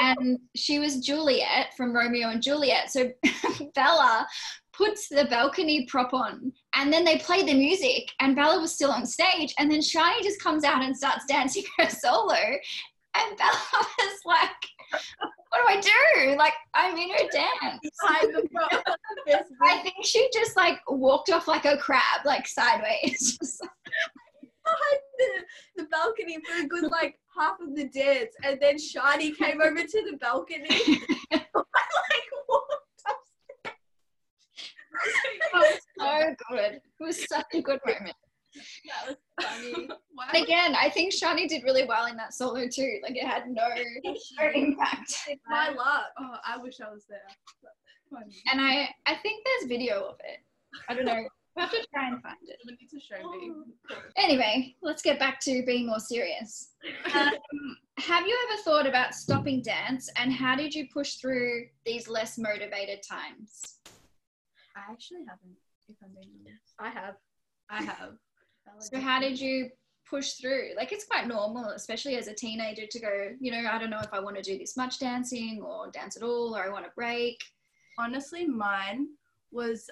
and 0.02 0.40
she 0.56 0.80
was 0.80 0.98
Juliet 0.98 1.68
from 1.78 1.94
Romeo 1.96 2.30
and 2.30 2.42
Juliet. 2.42 2.92
So 2.92 3.12
Bella 3.76 4.28
puts 4.74 5.08
the 5.10 5.26
balcony 5.26 5.86
prop 5.86 6.14
on, 6.14 6.52
and 6.76 6.92
then 6.92 7.04
they 7.04 7.20
play 7.20 7.44
the 7.44 7.54
music, 7.54 8.10
and 8.20 8.36
Bella 8.36 8.60
was 8.60 8.74
still 8.74 8.92
on 8.92 9.06
stage, 9.06 9.54
and 9.60 9.72
then 9.72 9.82
Shani 9.82 10.24
just 10.24 10.42
comes 10.42 10.64
out 10.64 10.84
and 10.84 10.98
starts 10.98 11.26
dancing 11.28 11.64
her 11.78 11.90
solo, 11.90 12.34
and 12.34 13.38
Bella 13.38 13.86
was 14.00 14.20
like, 14.26 14.50
"What 14.92 15.60
do 15.60 15.68
I 15.68 15.82
do? 15.82 16.38
Like, 16.38 16.54
I'm 16.74 16.98
in 16.98 17.10
her 17.10 17.28
dance." 17.32 17.90
I'm 18.04 18.32
the 18.32 18.48
pro- 18.54 18.82
best 19.26 19.52
I 19.62 19.78
think 19.80 19.96
she 20.04 20.30
just 20.34 20.56
like 20.56 20.80
walked 20.88 21.30
off 21.30 21.48
like 21.48 21.66
a 21.66 21.78
crab, 21.78 22.26
like 22.26 22.48
sideways. 22.48 23.38
Behind 24.64 25.02
the, 25.18 25.84
the 25.84 25.90
balcony 25.90 26.38
for 26.46 26.64
a 26.64 26.68
good 26.68 26.92
like 26.92 27.16
half 27.38 27.60
of 27.60 27.76
the 27.76 27.86
dance 27.90 28.34
and 28.44 28.60
then 28.62 28.76
Shani 28.76 29.36
came 29.36 29.62
over 29.62 29.84
to 29.84 30.10
the 30.10 30.18
balcony. 30.18 30.68
I 30.70 30.98
like 31.32 32.30
walked 32.48 33.04
upstairs. 33.10 33.76
it 35.42 35.54
was 35.54 35.80
so 35.98 36.36
good. 36.50 36.74
It 36.76 36.82
was 37.00 37.28
such 37.28 37.46
a 37.54 37.62
good 37.62 37.80
moment. 37.86 38.16
That 38.56 39.08
was 39.08 39.18
funny. 39.42 39.88
And 40.34 40.44
again, 40.44 40.76
I 40.76 40.88
think 40.90 41.14
Shani 41.14 41.48
did 41.48 41.64
really 41.64 41.84
well 41.84 42.06
in 42.06 42.16
that 42.18 42.34
solo 42.34 42.68
too. 42.68 43.00
Like 43.02 43.16
it 43.16 43.26
had 43.26 43.50
no, 43.50 43.68
no 44.04 44.52
impact. 44.54 45.16
It's 45.28 45.42
my 45.50 45.70
luck. 45.70 46.06
Oh, 46.20 46.36
I 46.46 46.58
wish 46.58 46.80
I 46.80 46.92
was 46.92 47.06
there. 47.10 47.22
And 48.52 48.62
I, 48.62 48.90
I 49.08 49.16
think 49.16 49.44
there's 49.44 49.68
video 49.68 50.04
of 50.04 50.16
it. 50.20 50.40
I 50.88 50.94
don't 50.94 51.06
know. 51.06 51.26
We'll 51.56 51.66
have 51.66 51.72
to 51.72 51.86
try 51.94 52.08
and 52.08 52.22
find 52.22 52.38
it. 52.44 52.58
Need 52.66 52.90
to 52.90 53.00
show 53.00 53.30
me. 53.32 53.52
Anyway, 54.18 54.76
let's 54.82 55.02
get 55.02 55.20
back 55.20 55.40
to 55.42 55.64
being 55.66 55.88
more 55.88 56.00
serious. 56.00 56.72
Um, 57.14 57.78
have 58.00 58.26
you 58.26 58.38
ever 58.50 58.62
thought 58.64 58.88
about 58.88 59.14
stopping 59.14 59.62
dance 59.62 60.10
and 60.16 60.34
how 60.34 60.56
did 60.56 60.74
you 60.74 60.88
push 60.92 61.16
through 61.16 61.66
these 61.86 62.08
less 62.08 62.38
motivated 62.38 63.04
times? 63.04 63.78
I 64.76 64.92
actually 64.92 65.26
haven't, 65.28 65.58
if 65.88 65.98
I'm 66.04 66.10
being 66.14 66.30
honest. 66.40 66.74
I 66.80 66.90
have. 66.90 67.16
I 67.70 67.84
have. 67.84 68.14
So 68.80 69.00
how 69.00 69.20
did 69.20 69.40
you 69.40 69.70
push 70.10 70.34
through? 70.34 70.70
Like 70.76 70.92
it's 70.92 71.06
quite 71.06 71.28
normal, 71.28 71.70
especially 71.70 72.16
as 72.16 72.28
a 72.28 72.34
teenager, 72.34 72.84
to 72.90 73.00
go, 73.00 73.30
you 73.40 73.52
know, 73.52 73.70
I 73.70 73.78
don't 73.78 73.90
know 73.90 74.00
if 74.00 74.14
I 74.14 74.20
want 74.20 74.36
to 74.38 74.42
do 74.42 74.58
this 74.58 74.76
much 74.78 75.00
dancing 75.00 75.62
or 75.62 75.90
dance 75.92 76.18
at 76.18 76.24
all, 76.24 76.56
or 76.56 76.64
I 76.64 76.70
want 76.70 76.86
to 76.86 76.92
break. 76.96 77.40
honestly 77.98 78.46
mine 78.46 79.08
was 79.52 79.90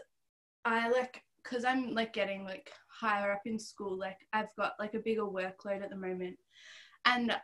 i 0.65 0.89
like 0.89 1.21
because 1.43 1.65
i'm 1.65 1.93
like 1.93 2.13
getting 2.13 2.43
like 2.43 2.71
higher 2.87 3.31
up 3.31 3.41
in 3.45 3.59
school 3.59 3.97
like 3.97 4.25
i've 4.33 4.53
got 4.57 4.73
like 4.79 4.93
a 4.93 4.99
bigger 4.99 5.23
workload 5.23 5.83
at 5.83 5.89
the 5.89 5.95
moment 5.95 6.37
and 7.05 7.35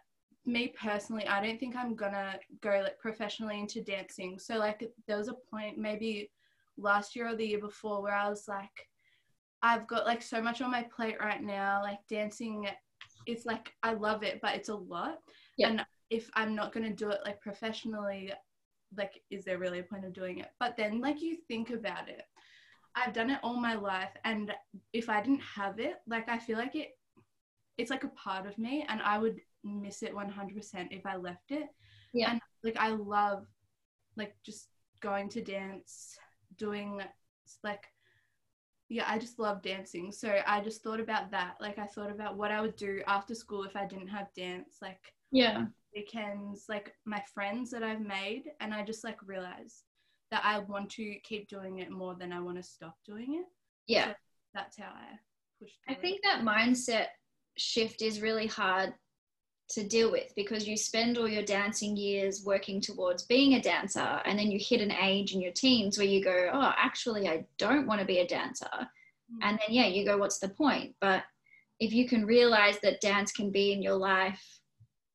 me 0.46 0.74
personally 0.80 1.28
i 1.28 1.44
don't 1.44 1.60
think 1.60 1.76
i'm 1.76 1.96
gonna 1.96 2.40
go 2.62 2.82
like 2.84 2.98
professionally 3.00 3.60
into 3.60 3.82
dancing 3.84 4.38
so 4.40 4.58
like 4.58 4.90
there 5.08 5.18
was 5.18 5.28
a 5.28 5.34
point 5.52 5.78
maybe 5.78 6.32
last 6.78 7.16
year 7.16 7.28
or 7.28 7.36
the 7.36 7.46
year 7.46 7.60
before 7.60 8.02
where 8.02 8.16
i 8.16 8.30
was 8.30 8.48
like 8.48 8.88
i've 9.66 9.88
got 9.88 10.06
like 10.06 10.22
so 10.22 10.40
much 10.42 10.62
on 10.62 10.70
my 10.72 10.84
plate 10.96 11.18
right 11.20 11.42
now 11.42 11.82
like 11.82 11.98
dancing 12.08 12.68
it's 13.26 13.46
like 13.46 13.74
i 13.82 13.92
love 13.94 14.22
it 14.24 14.40
but 14.42 14.56
it's 14.56 14.70
a 14.70 14.76
lot 14.76 15.18
Yeah. 15.58 15.70
and 15.70 15.86
if 16.12 16.30
i'm 16.36 16.54
not 16.54 16.72
going 16.72 16.86
to 16.88 16.94
do 17.04 17.10
it 17.10 17.20
like 17.26 17.42
professionally 17.42 18.32
like 18.96 19.22
is 19.32 19.44
there 19.44 19.58
really 19.58 19.80
a 19.80 19.84
point 19.84 20.06
of 20.06 20.14
doing 20.14 20.38
it 20.40 20.50
but 20.60 20.78
then 20.78 21.02
like 21.02 21.22
you 21.22 21.38
think 21.48 21.72
about 21.72 22.08
it 22.08 22.22
i've 22.96 23.14
done 23.14 23.32
it 23.32 23.40
all 23.42 23.60
my 23.60 23.74
life 23.74 24.12
and 24.24 24.54
if 24.94 25.10
i 25.10 25.20
didn't 25.22 25.42
have 25.42 25.80
it 25.80 25.96
like 26.08 26.30
i 26.30 26.38
feel 26.38 26.58
like 26.58 26.76
it 26.76 26.90
it's 27.80 27.90
like 27.90 28.04
a 28.04 28.10
part 28.10 28.46
of 28.46 28.58
me 28.58 28.86
and 28.88 29.02
i 29.02 29.18
would 29.18 29.40
miss 29.64 30.04
it 30.04 30.14
100% 30.14 30.88
if 30.92 31.06
i 31.08 31.16
left 31.16 31.50
it 31.50 31.68
Yeah. 32.14 32.32
and 32.32 32.42
like 32.64 32.78
i 32.78 32.90
love 32.90 33.46
like 34.16 34.36
just 34.46 34.68
going 35.02 35.28
to 35.30 35.42
dance 35.42 36.16
doing 36.58 37.02
like 37.64 37.84
yeah 38.90 39.06
i 39.08 39.18
just 39.18 39.40
love 39.40 39.62
dancing 39.62 40.12
so 40.12 40.40
i 40.46 40.62
just 40.62 40.84
thought 40.84 41.00
about 41.00 41.32
that 41.32 41.56
like 41.60 41.80
i 41.80 41.86
thought 41.86 42.12
about 42.12 42.38
what 42.38 42.52
i 42.52 42.62
would 42.62 42.76
do 42.76 43.02
after 43.08 43.34
school 43.34 43.64
if 43.64 43.76
i 43.76 43.86
didn't 43.86 44.08
have 44.08 44.28
dance 44.36 44.78
like 44.82 45.00
Yeah. 45.32 45.58
Um, 45.58 45.74
weekends, 45.96 46.66
like 46.68 46.94
my 47.06 47.22
friends 47.34 47.72
that 47.72 47.82
I've 47.82 48.02
made, 48.02 48.44
and 48.60 48.74
I 48.74 48.84
just 48.84 49.04
like 49.04 49.18
realized 49.26 49.84
that 50.30 50.42
I 50.44 50.60
want 50.60 50.90
to 50.92 51.16
keep 51.24 51.48
doing 51.48 51.80
it 51.80 51.90
more 51.90 52.16
than 52.16 52.34
I 52.34 52.42
want 52.42 52.58
to 52.58 52.64
stop 52.64 52.96
doing 53.06 53.36
it. 53.36 53.46
Yeah. 53.88 54.14
That's 54.54 54.78
how 54.78 54.90
I 54.90 55.18
push. 55.60 55.72
I 55.88 55.94
think 55.94 56.22
that 56.24 56.42
mindset 56.42 57.08
shift 57.58 58.02
is 58.02 58.22
really 58.22 58.48
hard 58.48 58.94
to 59.68 59.84
deal 59.88 60.12
with 60.12 60.32
because 60.36 60.68
you 60.68 60.78
spend 60.78 61.18
all 61.18 61.28
your 61.28 61.44
dancing 61.44 61.98
years 61.98 62.44
working 62.46 62.80
towards 62.80 63.24
being 63.24 63.54
a 63.54 63.62
dancer 63.62 64.22
and 64.26 64.38
then 64.38 64.52
you 64.52 64.60
hit 64.62 64.80
an 64.80 64.92
age 64.92 65.34
in 65.34 65.42
your 65.42 65.52
teens 65.52 65.98
where 65.98 66.08
you 66.08 66.24
go 66.24 66.50
oh 66.54 66.72
actually 66.78 67.28
i 67.28 67.44
don't 67.58 67.88
want 67.88 68.00
to 68.00 68.06
be 68.06 68.20
a 68.20 68.28
dancer 68.28 68.70
Mm. 69.34 69.40
and 69.42 69.58
then 69.60 69.76
yeah 69.76 69.88
you 69.88 70.06
go 70.06 70.18
what's 70.18 70.38
the 70.38 70.50
point 70.50 70.94
but 71.02 71.24
if 71.80 71.92
you 71.92 72.08
can 72.08 72.28
realize 72.28 72.78
that 72.84 73.02
dance 73.02 73.32
can 73.32 73.50
be 73.50 73.74
in 73.74 73.82
your 73.82 73.96
life 73.96 74.60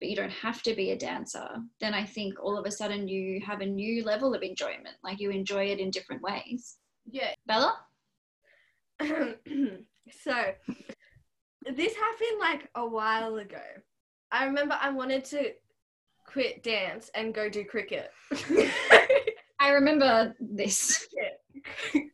but 0.01 0.09
you 0.09 0.17
don't 0.17 0.33
have 0.33 0.63
to 0.63 0.75
be 0.75 0.91
a 0.91 0.99
dancer, 0.99 1.47
then 1.79 1.93
I 1.93 2.07
think 2.07 2.43
all 2.43 2.57
of 2.57 2.65
a 2.65 2.71
sudden 2.71 3.07
you 3.07 3.41
have 3.47 3.61
a 3.61 3.67
new 3.67 4.03
level 4.03 4.35
of 4.35 4.43
enjoyment. 4.43 4.97
Like 5.05 5.21
you 5.21 5.31
enjoy 5.31 5.67
it 5.67 5.79
in 5.79 5.91
different 5.91 6.23
ways. 6.23 6.77
Yeah. 7.11 7.35
Bella? 7.47 7.77
so 9.01 10.35
this 11.77 11.95
happened 11.95 12.41
like 12.41 12.71
a 12.75 12.87
while 12.87 13.37
ago. 13.37 13.61
I 14.33 14.45
remember 14.45 14.79
I 14.81 14.91
wanted 14.91 15.25
to 15.27 15.53
quit 16.27 16.63
dance 16.63 17.11
and 17.15 17.35
go 17.35 17.49
do 17.49 17.65
cricket. 17.65 18.11
I 19.61 19.71
remember 19.71 20.35
this. 20.41 21.09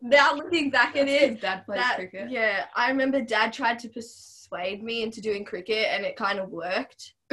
now 0.02 0.34
looking 0.34 0.70
back 0.70 0.96
at 0.96 1.08
it, 1.08 1.40
dad 1.40 1.64
plays 1.66 1.80
that, 1.80 1.96
cricket. 1.96 2.30
yeah, 2.30 2.64
I 2.74 2.88
remember 2.90 3.20
dad 3.20 3.52
tried 3.52 3.78
to 3.80 3.88
persuade 3.88 4.82
me 4.82 5.02
into 5.02 5.20
doing 5.20 5.44
cricket 5.44 5.86
and 5.90 6.04
it 6.04 6.16
kind 6.16 6.38
of 6.38 6.50
worked. 6.50 7.14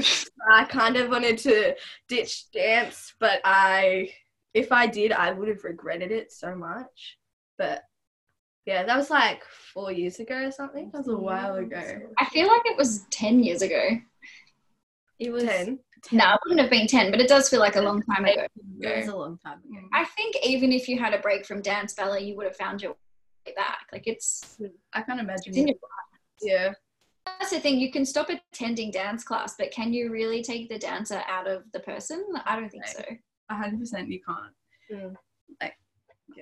I 0.51 0.65
kind 0.65 0.97
of 0.97 1.09
wanted 1.09 1.37
to 1.39 1.75
ditch 2.07 2.51
dance, 2.51 3.13
but 3.19 3.39
I, 3.45 4.09
if 4.53 4.71
I 4.71 4.87
did, 4.87 5.11
I 5.11 5.31
would 5.31 5.47
have 5.47 5.63
regretted 5.63 6.11
it 6.11 6.31
so 6.31 6.55
much. 6.55 7.17
But 7.57 7.83
yeah, 8.65 8.83
that 8.83 8.97
was 8.97 9.09
like 9.09 9.43
four 9.73 9.91
years 9.91 10.19
ago 10.19 10.47
or 10.47 10.51
something. 10.51 10.89
That 10.91 10.99
was 10.99 11.07
a 11.07 11.17
while 11.17 11.55
ago. 11.55 11.81
I 12.17 12.25
feel 12.25 12.47
like 12.47 12.65
it 12.65 12.77
was 12.77 13.05
10 13.11 13.43
years 13.43 13.61
ago. 13.61 13.89
It 15.19 15.31
was. 15.31 15.43
Ten. 15.43 15.79
No, 16.11 16.33
it 16.33 16.39
wouldn't 16.43 16.61
have 16.61 16.69
been 16.69 16.87
10, 16.87 17.11
but 17.11 17.21
it 17.21 17.29
does 17.29 17.47
feel 17.49 17.59
like 17.59 17.77
a 17.77 17.81
long 17.81 18.01
time 18.01 18.25
ago. 18.25 18.45
It 18.81 18.97
was 18.97 19.07
a 19.07 19.15
long 19.15 19.37
time 19.37 19.59
ago. 19.59 19.87
I 19.93 20.03
think 20.03 20.35
even 20.43 20.73
if 20.73 20.89
you 20.89 20.99
had 20.99 21.13
a 21.13 21.19
break 21.19 21.45
from 21.45 21.61
dance, 21.61 21.93
Bella, 21.93 22.19
you 22.19 22.35
would 22.35 22.45
have 22.45 22.57
found 22.57 22.81
your 22.81 22.91
way 23.45 23.53
back. 23.55 23.87
Like 23.91 24.03
it's, 24.05 24.57
I 24.91 25.01
can't 25.01 25.21
imagine. 25.21 25.49
it's 25.49 25.57
in 25.57 25.67
your 25.67 25.77
Yeah. 26.41 26.73
That's 27.25 27.51
the 27.51 27.59
thing. 27.61 27.79
You 27.79 27.89
can 27.89 28.05
stop 28.05 28.29
attending 28.29 28.91
dance 28.91 29.23
class, 29.23 29.55
but 29.57 29.71
can 29.71 29.93
you 29.93 30.11
really 30.11 30.43
take 30.43 30.67
the 30.67 30.77
dancer 30.77 31.21
out 31.29 31.47
of 31.47 31.63
the 31.71 31.79
person? 31.79 32.25
I 32.45 32.59
don't 32.59 32.69
think 32.69 32.85
so. 32.85 33.01
hundred 33.49 33.79
percent 33.79 34.09
you 34.09 34.19
can't. 34.27 34.53
Mm. 34.91 35.15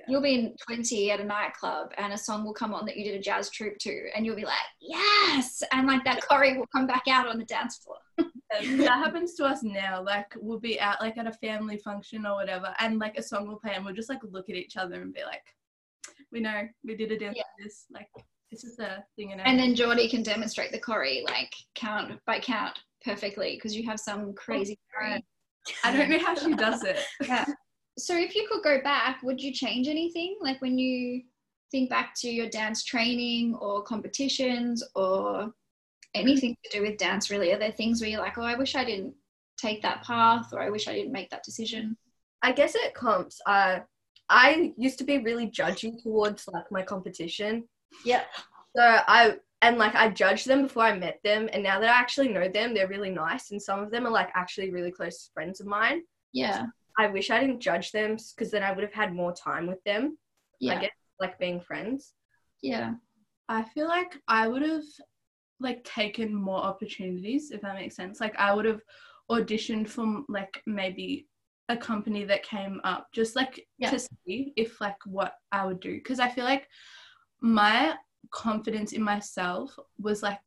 You'll 0.08 0.22
be 0.22 0.34
in 0.34 0.56
20 0.66 1.10
at 1.10 1.20
a 1.20 1.24
nightclub 1.24 1.92
and 1.98 2.12
a 2.12 2.18
song 2.18 2.44
will 2.44 2.54
come 2.54 2.74
on 2.74 2.84
that 2.86 2.96
you 2.96 3.04
did 3.04 3.14
a 3.14 3.22
jazz 3.22 3.50
troupe 3.50 3.78
to, 3.78 4.08
and 4.14 4.24
you'll 4.26 4.36
be 4.36 4.44
like, 4.44 4.56
yes! 4.80 5.62
And 5.72 5.86
like 5.86 6.04
that 6.04 6.22
choreo 6.22 6.58
will 6.58 6.66
come 6.74 6.86
back 6.86 7.04
out 7.08 7.28
on 7.28 7.38
the 7.38 7.44
dance 7.44 7.78
floor. 7.78 7.98
That 8.18 8.98
happens 8.98 9.34
to 9.34 9.44
us 9.44 9.62
now. 9.62 10.02
Like 10.02 10.34
we'll 10.38 10.60
be 10.60 10.78
out 10.78 11.00
like 11.00 11.16
at 11.16 11.26
a 11.26 11.32
family 11.32 11.78
function 11.78 12.26
or 12.26 12.34
whatever, 12.34 12.74
and 12.80 12.98
like 12.98 13.16
a 13.16 13.22
song 13.22 13.48
will 13.48 13.58
play, 13.58 13.72
and 13.74 13.84
we'll 13.84 13.94
just 13.94 14.10
like 14.10 14.20
look 14.30 14.50
at 14.50 14.56
each 14.56 14.76
other 14.76 15.00
and 15.00 15.14
be 15.14 15.22
like, 15.24 15.44
"We 16.30 16.40
know 16.40 16.68
we 16.84 16.94
did 16.94 17.12
a 17.12 17.18
dance 17.18 17.36
Yeah. 17.36 17.44
like 17.58 17.64
this. 17.64 17.86
Like 17.90 18.08
it's 18.50 18.62
just 18.62 18.78
a 18.78 19.02
thing 19.16 19.30
in 19.30 19.40
our 19.40 19.46
And 19.46 19.58
then 19.58 19.74
Jordy 19.74 20.08
can 20.08 20.22
demonstrate 20.22 20.70
the 20.70 20.80
choreo, 20.80 21.24
like 21.24 21.52
count 21.74 22.20
by 22.26 22.40
count 22.40 22.78
perfectly, 23.04 23.54
because 23.54 23.74
you 23.74 23.86
have 23.86 23.98
some 23.98 24.26
oh, 24.28 24.32
crazy 24.34 24.78
choreo. 24.94 25.22
I 25.84 25.96
don't 25.96 26.10
know 26.10 26.18
how 26.18 26.34
she 26.34 26.54
does 26.54 26.84
it. 26.84 26.98
Yeah. 27.26 27.46
So 27.98 28.16
if 28.16 28.34
you 28.34 28.48
could 28.50 28.62
go 28.62 28.80
back, 28.82 29.22
would 29.22 29.40
you 29.40 29.52
change 29.52 29.88
anything? 29.88 30.36
Like 30.40 30.60
when 30.62 30.78
you 30.78 31.22
think 31.70 31.90
back 31.90 32.14
to 32.16 32.30
your 32.30 32.48
dance 32.48 32.84
training 32.84 33.54
or 33.54 33.82
competitions 33.82 34.82
or 34.94 35.52
anything 36.14 36.56
to 36.64 36.78
do 36.78 36.82
with 36.82 36.98
dance, 36.98 37.30
really? 37.30 37.52
Are 37.52 37.58
there 37.58 37.72
things 37.72 38.00
where 38.00 38.10
you're 38.10 38.20
like, 38.20 38.38
oh, 38.38 38.42
I 38.42 38.56
wish 38.56 38.74
I 38.74 38.84
didn't 38.84 39.14
take 39.58 39.82
that 39.82 40.02
path 40.02 40.52
or 40.52 40.60
I 40.60 40.70
wish 40.70 40.88
I 40.88 40.94
didn't 40.94 41.12
make 41.12 41.30
that 41.30 41.44
decision? 41.44 41.96
I 42.42 42.52
guess 42.52 42.74
it 42.74 42.94
comps, 42.94 43.40
uh, 43.46 43.80
I 44.28 44.72
used 44.78 44.98
to 44.98 45.04
be 45.04 45.18
really 45.18 45.48
judgy 45.48 46.02
towards 46.02 46.48
like 46.48 46.70
my 46.70 46.82
competition. 46.82 47.68
Yeah. 48.04 48.22
So 48.74 48.82
I 48.82 49.36
and 49.60 49.76
like 49.76 49.94
I 49.94 50.08
judged 50.08 50.46
them 50.46 50.62
before 50.62 50.84
I 50.84 50.98
met 50.98 51.20
them, 51.22 51.48
and 51.52 51.62
now 51.62 51.78
that 51.78 51.88
I 51.88 51.98
actually 51.98 52.28
know 52.28 52.48
them, 52.48 52.74
they're 52.74 52.88
really 52.88 53.10
nice, 53.10 53.50
and 53.50 53.60
some 53.60 53.80
of 53.80 53.90
them 53.90 54.06
are 54.06 54.10
like 54.10 54.30
actually 54.34 54.70
really 54.70 54.90
close 54.90 55.30
friends 55.34 55.60
of 55.60 55.66
mine. 55.66 56.02
Yeah. 56.32 56.66
I 56.98 57.08
wish 57.08 57.30
I 57.30 57.40
didn't 57.40 57.60
judge 57.60 57.92
them 57.92 58.16
because 58.16 58.50
then 58.50 58.62
I 58.62 58.72
would 58.72 58.82
have 58.84 58.92
had 58.92 59.14
more 59.14 59.32
time 59.32 59.66
with 59.66 59.82
them. 59.84 60.18
Yeah. 60.60 60.74
I 60.76 60.80
guess 60.82 60.90
like 61.20 61.38
being 61.38 61.60
friends. 61.60 62.12
Yeah. 62.62 62.94
I 63.48 63.62
feel 63.62 63.88
like 63.88 64.18
I 64.28 64.48
would 64.48 64.62
have 64.62 64.84
like 65.60 65.84
taken 65.84 66.34
more 66.34 66.58
opportunities 66.62 67.50
if 67.50 67.60
that 67.62 67.74
makes 67.74 67.96
sense. 67.96 68.20
Like 68.20 68.36
I 68.38 68.54
would 68.54 68.64
have 68.64 68.80
auditioned 69.30 69.88
for 69.88 70.22
like 70.28 70.62
maybe 70.66 71.28
a 71.68 71.76
company 71.76 72.24
that 72.24 72.42
came 72.42 72.80
up 72.84 73.06
just 73.12 73.36
like 73.36 73.66
Yeah. 73.78 73.90
to 73.90 73.98
see 73.98 74.52
if 74.56 74.80
like 74.80 74.96
what 75.06 75.34
I 75.52 75.64
would 75.64 75.80
do 75.80 75.94
because 75.94 76.20
I 76.20 76.28
feel 76.28 76.44
like 76.44 76.68
my 77.40 77.94
confidence 78.30 78.92
in 78.92 79.02
myself 79.02 79.76
was 79.98 80.22
like 80.22 80.40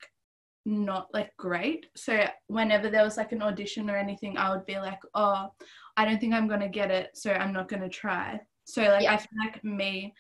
not 0.66 1.14
like 1.14 1.36
great. 1.38 1.86
So 1.96 2.26
whenever 2.48 2.90
there 2.90 3.04
was 3.04 3.18
like 3.18 3.32
an 3.32 3.42
audition 3.44 3.90
or 3.90 3.96
anything, 3.96 4.38
I 4.38 4.50
would 4.54 4.66
be 4.66 4.78
like, 4.78 5.00
oh, 5.14 5.52
I 5.96 6.06
don't 6.06 6.20
think 6.20 6.34
I'm 6.34 6.48
gonna 6.48 6.70
get 6.70 6.92
it, 6.92 7.12
so 7.18 7.32
I'm 7.32 7.54
not 7.54 7.70
gonna 7.70 7.90
try. 7.90 8.40
So 8.66 8.82
like 8.82 9.04
Yeah. 9.04 9.14
I 9.14 9.18
feel 9.18 9.40
like 9.46 9.64
me, 9.64 10.14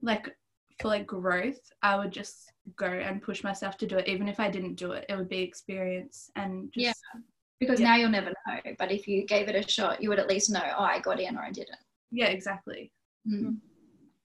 like 0.00 0.34
for 0.80 0.88
like 0.88 1.06
growth, 1.06 1.60
I 1.82 1.96
would 1.96 2.10
just 2.10 2.50
go 2.76 2.86
and 2.86 3.22
push 3.22 3.44
myself 3.44 3.76
to 3.78 3.86
do 3.86 3.98
it. 3.98 4.08
Even 4.08 4.28
if 4.28 4.40
I 4.40 4.50
didn't 4.50 4.74
do 4.76 4.92
it, 4.92 5.04
it 5.08 5.16
would 5.16 5.28
be 5.28 5.42
experience 5.42 6.30
and 6.36 6.72
just 6.72 6.84
Yeah. 7.14 7.20
Because 7.60 7.78
Yeah. 7.78 7.88
now 7.88 7.96
you'll 7.96 8.08
never 8.10 8.32
know. 8.46 8.60
But 8.78 8.90
if 8.90 9.06
you 9.06 9.24
gave 9.26 9.48
it 9.48 9.54
a 9.54 9.68
shot, 9.68 10.02
you 10.02 10.08
would 10.08 10.18
at 10.18 10.26
least 10.28 10.50
know, 10.50 10.62
oh, 10.76 10.82
I 10.82 10.98
got 11.00 11.20
in 11.20 11.36
or 11.36 11.42
I 11.42 11.50
didn't. 11.52 11.78
yeah, 12.10 12.26
exactly. 12.26 12.92
Mm. 13.28 13.58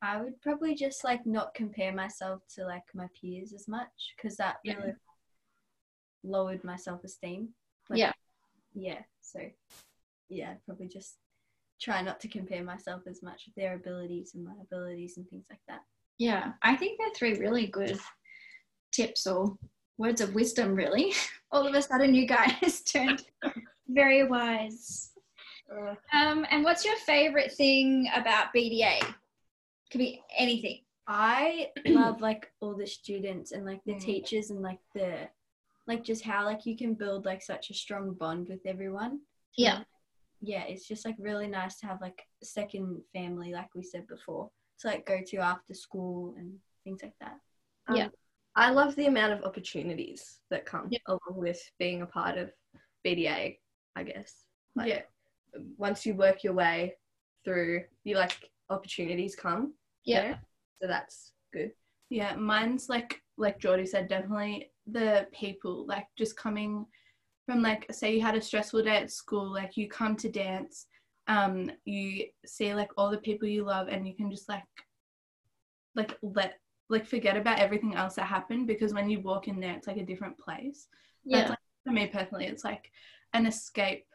I 0.02 0.22
would 0.22 0.40
probably 0.42 0.76
just 0.76 1.04
like 1.04 1.26
not 1.26 1.54
compare 1.54 1.92
myself 1.92 2.42
to 2.56 2.66
like 2.66 2.84
my 2.96 3.08
peers 3.20 3.52
as 3.54 3.68
much 3.68 4.14
because 4.16 4.38
that 4.38 4.58
Yeah. 4.64 4.92
Lowered 6.24 6.64
my 6.64 6.76
self 6.76 7.04
esteem. 7.04 7.50
Yeah. 7.94 8.12
Yeah. 8.74 9.00
So, 9.22 9.40
yeah, 10.30 10.56
probably 10.66 10.88
just 10.88 11.16
try 11.80 12.02
not 12.02 12.20
to 12.22 12.28
compare 12.28 12.64
myself 12.64 13.04
as 13.08 13.22
much 13.22 13.44
with 13.46 13.56
their 13.56 13.76
abilities 13.76 14.32
and 14.36 14.44
my 14.46 14.54
abilities 14.62 15.18
and 15.18 15.28
things 15.30 15.46
like 15.50 15.62
that. 15.68 15.82
Yeah. 16.18 16.54
I 16.64 16.76
think 16.76 16.98
they're 16.98 17.14
three 17.16 17.38
really 17.38 17.68
good 17.68 18.00
tips 18.92 19.28
or 19.28 19.58
words 19.98 20.22
of 20.22 20.34
wisdom, 20.36 20.76
really. 20.76 21.14
All 21.52 21.66
of 21.68 21.74
a 21.74 21.82
sudden, 21.82 22.16
you 22.16 22.26
guys 22.26 22.82
turned 22.92 23.24
very 23.88 24.28
wise. 24.28 25.12
Um, 26.14 26.46
and 26.50 26.64
what's 26.64 26.86
your 26.86 26.96
favorite 27.06 27.52
thing 27.52 28.10
about 28.16 28.54
BDA? 28.56 29.00
Could 29.92 30.00
be 30.00 30.22
anything. 30.38 30.80
I 31.08 31.70
love 31.86 32.20
like 32.20 32.52
all 32.60 32.74
the 32.76 32.86
students 32.86 33.54
and 33.54 33.66
like 33.66 33.82
the 33.86 33.94
Mm. 33.94 34.02
teachers 34.02 34.50
and 34.50 34.62
like 34.62 34.80
the 34.94 35.30
like 35.88 36.04
just 36.04 36.24
how 36.24 36.46
like 36.46 36.66
you 36.66 36.78
can 36.78 36.94
build 36.94 37.26
like 37.26 37.42
such 37.42 37.70
a 37.70 37.74
strong 37.74 38.14
bond 38.14 38.50
with 38.50 38.60
everyone. 38.66 39.20
Yeah. 39.56 39.84
Yeah, 40.42 40.64
it's 40.64 40.88
just 40.88 41.06
like 41.06 41.16
really 41.18 41.48
nice 41.48 41.80
to 41.80 41.88
have 41.88 42.02
like 42.02 42.22
a 42.44 42.46
second 42.46 43.02
family, 43.14 43.54
like 43.54 43.74
we 43.74 43.82
said 43.82 44.06
before, 44.08 44.50
to 44.80 44.88
like 44.88 45.06
go 45.06 45.20
to 45.26 45.38
after 45.38 45.74
school 45.74 46.36
and 46.38 46.54
things 46.84 47.00
like 47.02 47.16
that. 47.22 47.38
Yeah. 47.94 48.06
Um, 48.06 48.12
I 48.56 48.72
love 48.72 48.96
the 48.96 49.08
amount 49.08 49.34
of 49.34 49.44
opportunities 49.44 50.40
that 50.52 50.66
come 50.66 50.88
Yeah. 50.92 51.00
along 51.08 51.40
with 51.40 51.60
being 51.80 52.02
a 52.02 52.06
part 52.06 52.38
of 52.38 52.52
BDA, 53.06 53.58
I 53.96 54.04
guess. 54.04 54.44
Like, 54.76 54.90
yeah. 54.90 55.02
Once 55.78 56.06
you 56.06 56.14
work 56.14 56.44
your 56.44 56.54
way 56.54 56.96
through, 57.46 57.84
you 58.04 58.16
like 58.16 58.52
opportunities 58.70 59.36
come. 59.36 59.74
Yeah. 60.04 60.22
there. 60.22 60.42
So 60.82 60.88
that's 60.88 61.32
good. 61.54 61.72
Yeah, 62.10 62.36
mine's 62.36 62.90
like 62.90 63.22
like 63.38 63.60
Jordy 63.60 63.86
said, 63.86 64.08
definitely 64.08 64.72
the 64.92 65.28
people 65.32 65.86
like 65.86 66.08
just 66.18 66.38
coming 66.38 66.86
from 67.46 67.62
like 67.62 67.86
say 67.92 68.14
you 68.14 68.22
had 68.22 68.36
a 68.36 68.42
stressful 68.42 68.84
day 68.84 68.98
at 68.98 69.12
school, 69.12 69.52
like 69.52 69.78
you 69.78 69.88
come 69.88 70.16
to 70.18 70.30
dance, 70.30 70.86
um, 71.28 71.72
you 71.86 72.26
see 72.46 72.74
like 72.74 72.92
all 72.98 73.10
the 73.10 73.18
people 73.18 73.48
you 73.48 73.64
love, 73.64 73.88
and 73.88 74.08
you 74.08 74.16
can 74.16 74.30
just 74.30 74.50
like 74.50 74.64
like 75.96 76.18
let 76.22 76.56
like 76.90 77.06
forget 77.06 77.36
about 77.36 77.60
everything 77.60 77.96
else 77.96 78.16
that 78.16 78.26
happened 78.28 78.68
because 78.68 78.94
when 78.94 79.10
you 79.10 79.20
walk 79.20 79.48
in 79.48 79.60
there, 79.60 79.74
it's 79.76 79.88
like 79.88 79.98
a 79.98 80.06
different 80.06 80.38
place. 80.38 80.88
That's, 81.26 81.44
Yeah. 81.44 81.50
like, 81.50 81.60
for 81.84 81.92
me 81.92 82.08
personally, 82.08 82.46
it's 82.46 82.64
like 82.64 82.92
an 83.34 83.46
escape 83.46 84.06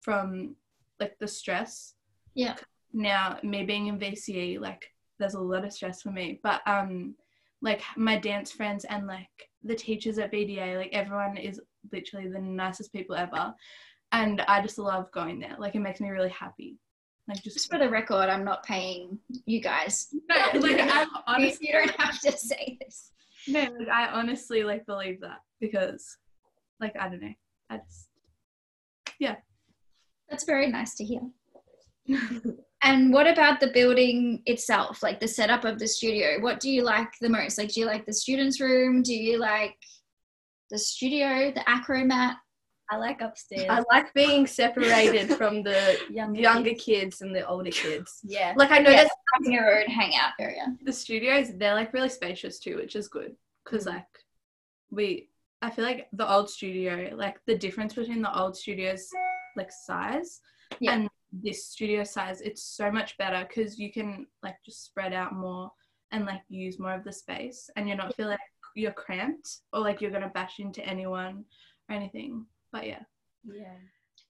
from 0.00 0.56
like 1.00 1.18
the 1.18 1.28
stress. 1.28 1.94
Yeah. 2.34 2.56
Now, 2.92 3.38
me 3.42 3.64
being 3.64 3.86
in 3.88 3.98
VCE, 3.98 4.58
like 4.60 4.84
there's 5.18 5.34
a 5.34 5.40
lot 5.40 5.64
of 5.64 5.72
stress 5.72 6.02
for 6.02 6.10
me, 6.10 6.40
but 6.42 6.60
um, 6.66 7.14
like 7.60 7.82
my 7.96 8.18
dance 8.18 8.50
friends 8.50 8.84
and 8.84 9.06
like 9.06 9.50
the 9.64 9.74
teachers 9.74 10.18
at 10.18 10.32
BDA, 10.32 10.76
like 10.76 10.92
everyone 10.92 11.36
is 11.36 11.60
literally 11.92 12.28
the 12.28 12.38
nicest 12.38 12.92
people 12.92 13.14
ever, 13.16 13.54
and 14.12 14.40
I 14.42 14.60
just 14.62 14.78
love 14.78 15.10
going 15.12 15.40
there. 15.40 15.56
Like 15.58 15.74
it 15.74 15.80
makes 15.80 16.00
me 16.00 16.10
really 16.10 16.30
happy. 16.30 16.78
Like 17.28 17.42
Just 17.42 17.56
just 17.56 17.70
for 17.70 17.78
the 17.78 17.88
record, 17.88 18.28
I'm 18.28 18.44
not 18.44 18.64
paying 18.64 19.18
you 19.46 19.60
guys. 19.60 20.08
no, 20.28 20.36
like 20.60 20.80
I'm 20.80 21.08
honestly, 21.26 21.68
you 21.68 21.72
don't 21.74 22.00
have 22.00 22.20
to 22.20 22.32
say 22.32 22.78
this. 22.80 23.12
no, 23.46 23.60
like 23.78 23.88
I 23.88 24.08
honestly 24.08 24.64
like 24.64 24.86
believe 24.86 25.20
that 25.20 25.38
because, 25.60 26.16
like 26.80 26.94
I 26.98 27.08
don't 27.08 27.22
know, 27.22 27.34
I 27.70 27.78
just 27.78 28.08
yeah. 29.18 29.36
That's 30.28 30.44
very 30.44 30.66
nice 30.68 30.94
to 30.96 31.04
hear. 31.04 31.20
And 32.84 33.12
what 33.12 33.26
about 33.28 33.60
the 33.60 33.68
building 33.68 34.42
itself, 34.46 35.02
like 35.02 35.20
the 35.20 35.28
setup 35.28 35.64
of 35.64 35.78
the 35.78 35.86
studio? 35.86 36.40
What 36.40 36.58
do 36.60 36.68
you 36.68 36.82
like 36.82 37.08
the 37.20 37.28
most? 37.28 37.56
Like, 37.58 37.72
do 37.72 37.80
you 37.80 37.86
like 37.86 38.06
the 38.06 38.12
students' 38.12 38.60
room? 38.60 39.02
Do 39.02 39.14
you 39.14 39.38
like 39.38 39.76
the 40.70 40.78
studio, 40.78 41.52
the 41.52 41.60
acromat? 41.60 42.36
I 42.90 42.96
like 42.96 43.20
upstairs. 43.20 43.66
I 43.70 43.82
like 43.94 44.12
being 44.14 44.46
separated 44.46 45.30
from 45.36 45.62
the 45.62 45.96
Younger 46.12 46.40
younger 46.40 46.74
kids 46.74 47.22
and 47.22 47.34
the 47.34 47.46
older 47.46 47.70
kids. 47.70 48.18
yeah. 48.24 48.52
Like 48.56 48.70
I 48.72 48.80
know 48.80 48.90
Yeah, 48.90 49.06
having 49.34 49.52
your 49.52 49.80
own 49.80 49.86
hangout 49.86 50.32
area. 50.40 50.66
the 50.82 50.92
studios 50.92 51.56
they're 51.56 51.74
like 51.74 51.92
really 51.94 52.08
spacious 52.10 52.58
too 52.58 52.76
which 52.76 52.96
is 52.96 53.08
good 53.08 53.34
because 53.64 53.86
Mm. 53.86 53.94
like 53.94 54.06
we 54.90 55.30
i 55.62 55.70
feel 55.70 55.84
like 55.86 56.08
the 56.12 56.30
old 56.30 56.50
studio 56.50 57.10
like 57.14 57.38
the 57.46 57.56
difference 57.56 57.94
between 57.94 58.20
the 58.20 58.38
old 58.38 58.56
studios 58.56 59.08
like 59.56 59.70
size 59.72 60.40
Yeah. 60.80 60.92
and 60.94 61.08
this 61.32 61.66
studio 61.68 62.04
size 62.04 62.40
it's 62.42 62.62
so 62.62 62.90
much 62.90 63.16
better 63.16 63.46
because 63.48 63.78
you 63.78 63.90
can 63.92 64.26
like 64.42 64.56
just 64.64 64.84
spread 64.84 65.12
out 65.12 65.34
more 65.34 65.70
and 66.10 66.26
like 66.26 66.42
use 66.50 66.78
more 66.78 66.92
of 66.94 67.04
the 67.04 67.12
space 67.12 67.70
and 67.76 67.88
you're 67.88 67.96
not 67.96 68.14
feel 68.14 68.28
like 68.28 68.38
you're 68.74 68.92
cramped 68.92 69.58
or 69.72 69.80
like 69.80 70.00
you're 70.00 70.10
gonna 70.10 70.30
bash 70.34 70.58
into 70.58 70.84
anyone 70.86 71.44
or 71.88 71.94
anything 71.96 72.44
but 72.70 72.86
yeah 72.86 73.02
Yeah. 73.44 73.76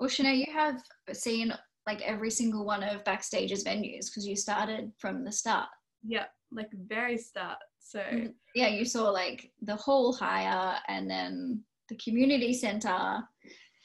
Well, 0.01 0.09
Shinae, 0.09 0.38
you 0.38 0.53
have 0.53 0.81
seen 1.12 1.53
like 1.87 2.01
every 2.03 2.31
single 2.31 2.65
one 2.65 2.83
of 2.83 3.05
Backstage's 3.05 3.62
venues 3.65 4.07
because 4.07 4.27
you 4.27 4.37
started 4.37 4.93
from 4.99 5.25
the 5.25 5.33
start. 5.33 5.69
yeah 6.05 6.27
like 6.53 6.71
very 6.87 7.19
start 7.19 7.59
so 7.81 7.99
Mhm. 8.01 8.35
Yeah, 8.55 8.69
you 8.69 8.85
saw 8.85 9.11
like 9.11 9.51
the 9.62 9.75
whole 9.77 10.12
hire 10.12 10.79
and 10.88 11.11
then 11.11 11.62
the 11.88 11.97
community 11.97 12.53
center 12.55 13.23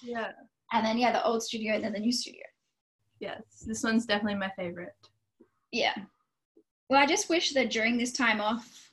yeah 0.03 0.31
and 0.71 0.85
then 0.85 0.97
yeah, 0.97 1.11
the 1.13 1.23
old 1.25 1.41
studio 1.41 1.73
and 1.75 1.83
then 1.83 1.93
the 1.93 1.99
new 1.99 2.11
studio. 2.11 2.43
Yes 3.19 3.41
this 3.65 3.83
one's 3.83 4.05
definitely 4.05 4.39
my 4.39 4.51
favorite 4.57 4.95
Yeah. 5.71 5.95
Well, 6.89 7.01
I 7.01 7.05
just 7.05 7.29
wish 7.29 7.51
that 7.51 7.69
during 7.69 7.97
this 7.97 8.13
time 8.13 8.39
off, 8.39 8.91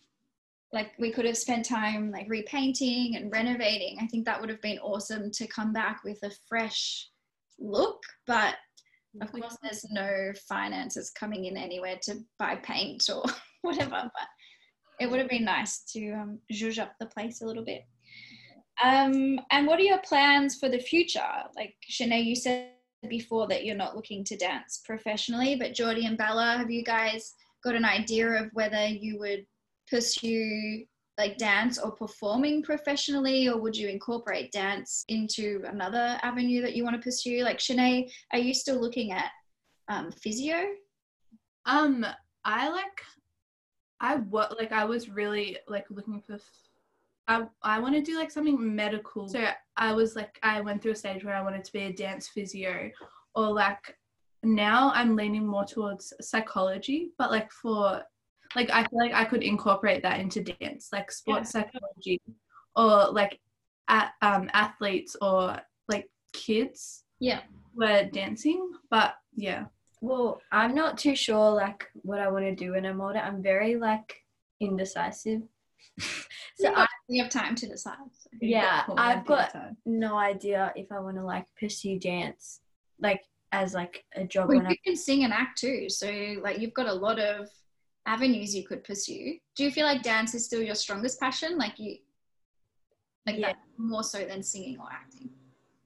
like 0.73 0.91
we 0.99 1.13
could 1.13 1.25
have 1.25 1.39
spent 1.39 1.65
time 1.65 2.11
like 2.11 2.27
repainting 2.29 3.17
and 3.17 3.31
renovating. 3.31 3.99
I 4.01 4.07
think 4.07 4.25
that 4.25 4.41
would 4.41 4.51
have 4.51 4.61
been 4.61 4.81
awesome 4.81 5.31
to 5.31 5.47
come 5.47 5.73
back 5.73 6.03
with 6.03 6.19
a 6.25 6.33
fresh 6.49 7.09
look. 7.61 8.03
But 8.27 8.57
of 9.23 9.31
course, 9.31 9.57
there's 9.63 9.87
no 9.91 10.33
finances 10.49 11.11
coming 11.11 11.45
in 11.45 11.57
anywhere 11.57 11.97
to 12.03 12.17
buy 12.41 12.57
paint 12.57 13.09
or 13.09 13.23
whatever. 13.63 13.91
But 13.91 14.29
it 14.99 15.09
would 15.09 15.21
have 15.21 15.29
been 15.29 15.45
nice 15.45 15.85
to 15.93 16.13
um, 16.13 16.41
zhuzh 16.53 16.81
up 16.81 16.95
the 16.99 17.07
place 17.07 17.41
a 17.41 17.47
little 17.47 17.65
bit. 17.65 17.87
Um, 18.83 19.39
and 19.53 19.69
what 19.69 19.79
are 19.79 19.85
your 19.85 19.99
plans 19.99 20.59
for 20.59 20.69
the 20.69 20.81
future? 20.81 21.21
Like 21.55 21.77
Shinae, 21.89 22.25
you 22.25 22.35
said 22.35 22.71
before 23.09 23.47
that 23.49 23.65
you're 23.65 23.77
not 23.77 23.97
looking 23.97 24.25
to 24.25 24.37
dance 24.37 24.83
professionally, 24.85 25.57
but 25.57 25.75
Jordy 25.75 26.07
and 26.07 26.19
Bella, 26.19 26.57
have 26.59 26.71
you 26.71 26.85
guys 26.85 27.35
got 27.63 27.75
an 27.75 27.85
idea 27.85 28.29
of 28.29 28.51
whether 28.53 28.87
you 28.87 29.19
would 29.19 29.47
pursue 29.91 30.85
like 31.17 31.39
dance 31.39 31.79
or 31.79 31.93
performing 31.93 32.63
professionally, 32.63 33.49
or 33.49 33.61
would 33.61 33.77
you 33.77 33.89
incorporate 33.89 34.51
dance 34.51 35.05
into 35.09 35.63
another 35.67 36.19
avenue 36.23 36.61
that 36.63 36.75
you 36.75 36.83
want 36.83 36.97
to 36.97 37.03
pursue? 37.03 37.45
Like 37.45 37.59
Shinae, 37.59 38.11
are 38.33 38.39
you 38.39 38.53
still 38.53 38.81
looking 38.81 39.13
at 39.13 39.31
um, 39.89 40.11
physio? 40.11 40.57
Um, 41.67 42.05
I 42.45 42.69
like, 42.69 43.01
I 44.01 44.17
what 44.17 44.59
like 44.59 44.73
I 44.73 44.85
was 44.85 45.09
really 45.09 45.57
like 45.69 45.87
looking 45.89 46.21
for. 46.27 46.39
I 47.29 47.47
I 47.63 47.79
want 47.79 47.95
to 47.95 48.03
do 48.03 48.19
like 48.19 48.31
something 48.31 48.75
medical. 48.75 49.29
So 49.29 49.47
I 49.77 49.93
was 49.93 50.17
like 50.17 50.39
I 50.43 50.61
went 50.61 50.83
through 50.83 50.93
a 50.93 50.97
stage 50.97 51.25
where 51.25 51.35
I 51.35 51.43
wanted 51.43 51.65
to 51.65 51.73
be 51.73 51.81
a 51.81 51.93
dance 51.93 52.29
physio, 52.29 52.91
or 53.35 53.53
like 53.53 53.97
now 54.43 54.93
I'm 54.95 55.17
leaning 55.17 55.47
more 55.47 55.65
towards 55.65 56.13
psychology. 56.21 57.13
But 57.19 57.31
like 57.31 57.51
for 57.51 58.03
like 58.55 58.71
I 58.71 58.85
feel 58.85 58.99
like 58.99 59.15
I 59.15 59.25
could 59.25 59.43
incorporate 59.43 60.03
that 60.03 60.21
into 60.21 60.43
dance, 60.43 60.91
like 60.93 61.11
sports 61.11 61.51
psychology, 61.51 62.21
or 62.77 63.11
like 63.11 63.41
at, 63.89 64.13
um 64.23 64.49
athletes 64.53 65.17
or 65.21 65.59
like 65.89 66.09
kids. 66.33 67.05
Yeah. 67.21 67.41
Were 67.75 68.05
dancing, 68.13 68.71
but 68.91 69.15
yeah. 69.35 69.65
Well, 70.01 70.41
I'm 70.53 70.75
not 70.75 70.99
too 70.99 71.17
sure 71.17 71.51
like 71.51 71.89
what 71.95 72.21
I 72.21 72.29
want 72.29 72.45
to 72.45 72.55
do 72.55 72.73
when 72.73 72.87
I'm 72.87 73.01
older. 73.01 73.19
I'm 73.19 73.43
very 73.43 73.77
like 73.77 74.15
indecisive. 74.61 75.43
so 76.57 76.73
I 76.75 76.87
we 77.09 77.19
have 77.19 77.29
time 77.29 77.55
to 77.57 77.67
decide. 77.69 77.97
so. 78.13 78.31
Yeah, 78.41 78.83
plenty 78.85 79.01
I've 79.03 79.27
got- 79.27 79.53
time. 79.53 79.77
no 79.85 80.17
idea 80.17 80.73
if 80.77 80.91
I 80.91 81.01
want 81.01 81.17
to 81.17 81.25
like 81.25 81.47
pursue 81.59 81.99
dance 81.99 82.61
like 83.01 83.23
as 83.53 83.75
like 83.75 84.05
a 84.15 84.25
job 84.25 84.49
Well, 84.49 84.59
when 84.59 84.67
I 84.67 84.77
can 84.85 84.97
sing 84.97 85.25
and 85.25 85.33
act 85.33 85.59
too, 85.59 85.89
so 85.91 86.09
like 86.43 86.59
you've 86.59 86.75
got 86.75 86.87
a 86.89 86.93
lot 86.95 87.19
of 87.19 87.49
avenues 88.07 88.55
you 88.55 88.65
could 88.65 88.85
pursue. 88.85 89.39
Do 89.57 89.65
you 89.65 89.71
feel 89.71 89.87
like 89.87 90.03
dance 90.03 90.35
is 90.35 90.45
still 90.45 90.63
your 90.63 90.75
strongest 90.75 91.21
passion? 91.21 91.57
Like 91.59 91.79
you, 91.79 91.97
like 93.27 93.37
Yeah. 93.39 93.49
that 93.49 93.57
more 93.77 94.03
so 94.05 94.25
than 94.25 94.43
singing 94.43 94.79
or 94.81 94.89
acting? 94.91 95.31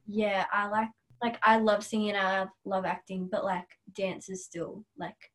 yeah, 0.06 0.44
I 0.52 0.68
like 0.68 0.88
like 1.22 1.38
I 1.42 1.58
love 1.58 1.82
singing, 1.84 2.14
I 2.16 2.40
love, 2.40 2.48
love 2.64 2.84
acting, 2.84 3.28
but 3.30 3.44
like 3.44 3.66
dance 3.94 4.28
is 4.28 4.44
still 4.44 4.84
like 4.96 5.32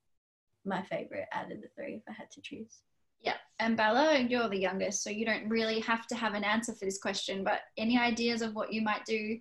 my 0.65 0.82
favorite 0.82 1.28
out 1.34 1.52
of 1.52 1.62
the 1.62 1.67
three 1.76 1.96
if 1.96 2.04
I 2.08 2.13
had 2.13 2.32
to 2.32 2.41
choose. 2.41 2.80
Yeah. 3.24 3.36
And 3.60 3.78
Bella, 3.78 4.20
you're 4.20 4.50
the 4.50 4.60
youngest, 4.60 5.04
so 5.04 5.10
you 5.10 5.26
don't 5.26 5.50
really 5.50 5.80
have 5.80 6.06
to 6.08 6.16
have 6.16 6.34
an 6.34 6.44
answer 6.44 6.74
for 6.74 6.86
this 6.86 7.00
question. 7.00 7.44
But 7.44 7.62
any 7.78 7.98
ideas 7.98 8.42
of 8.42 8.54
what 8.54 8.72
you 8.72 8.82
might 8.82 9.06
do? 9.06 9.40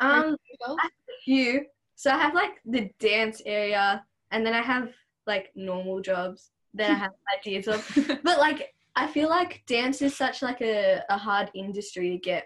um 0.00 0.36
yourself? 0.50 0.80
few. 1.24 1.64
So 1.96 2.10
I 2.10 2.18
have 2.18 2.34
like 2.34 2.60
the 2.64 2.90
dance 2.98 3.40
area 3.46 4.04
and 4.30 4.44
then 4.44 4.54
I 4.54 4.62
have 4.62 4.90
like 5.26 5.50
normal 5.54 6.00
jobs 6.00 6.50
that 6.74 6.90
I 6.90 6.94
have 6.94 7.12
ideas 7.38 7.68
of. 7.68 8.20
But 8.22 8.38
like 8.38 8.74
I 8.96 9.06
feel 9.06 9.28
like 9.28 9.62
dance 9.66 10.02
is 10.02 10.16
such 10.16 10.42
like 10.42 10.60
a, 10.60 11.02
a 11.08 11.16
hard 11.16 11.50
industry 11.54 12.10
to 12.10 12.18
get 12.18 12.44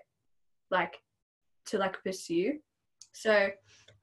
like 0.70 0.94
to 1.66 1.78
like 1.78 2.02
pursue. 2.04 2.58
So 3.12 3.48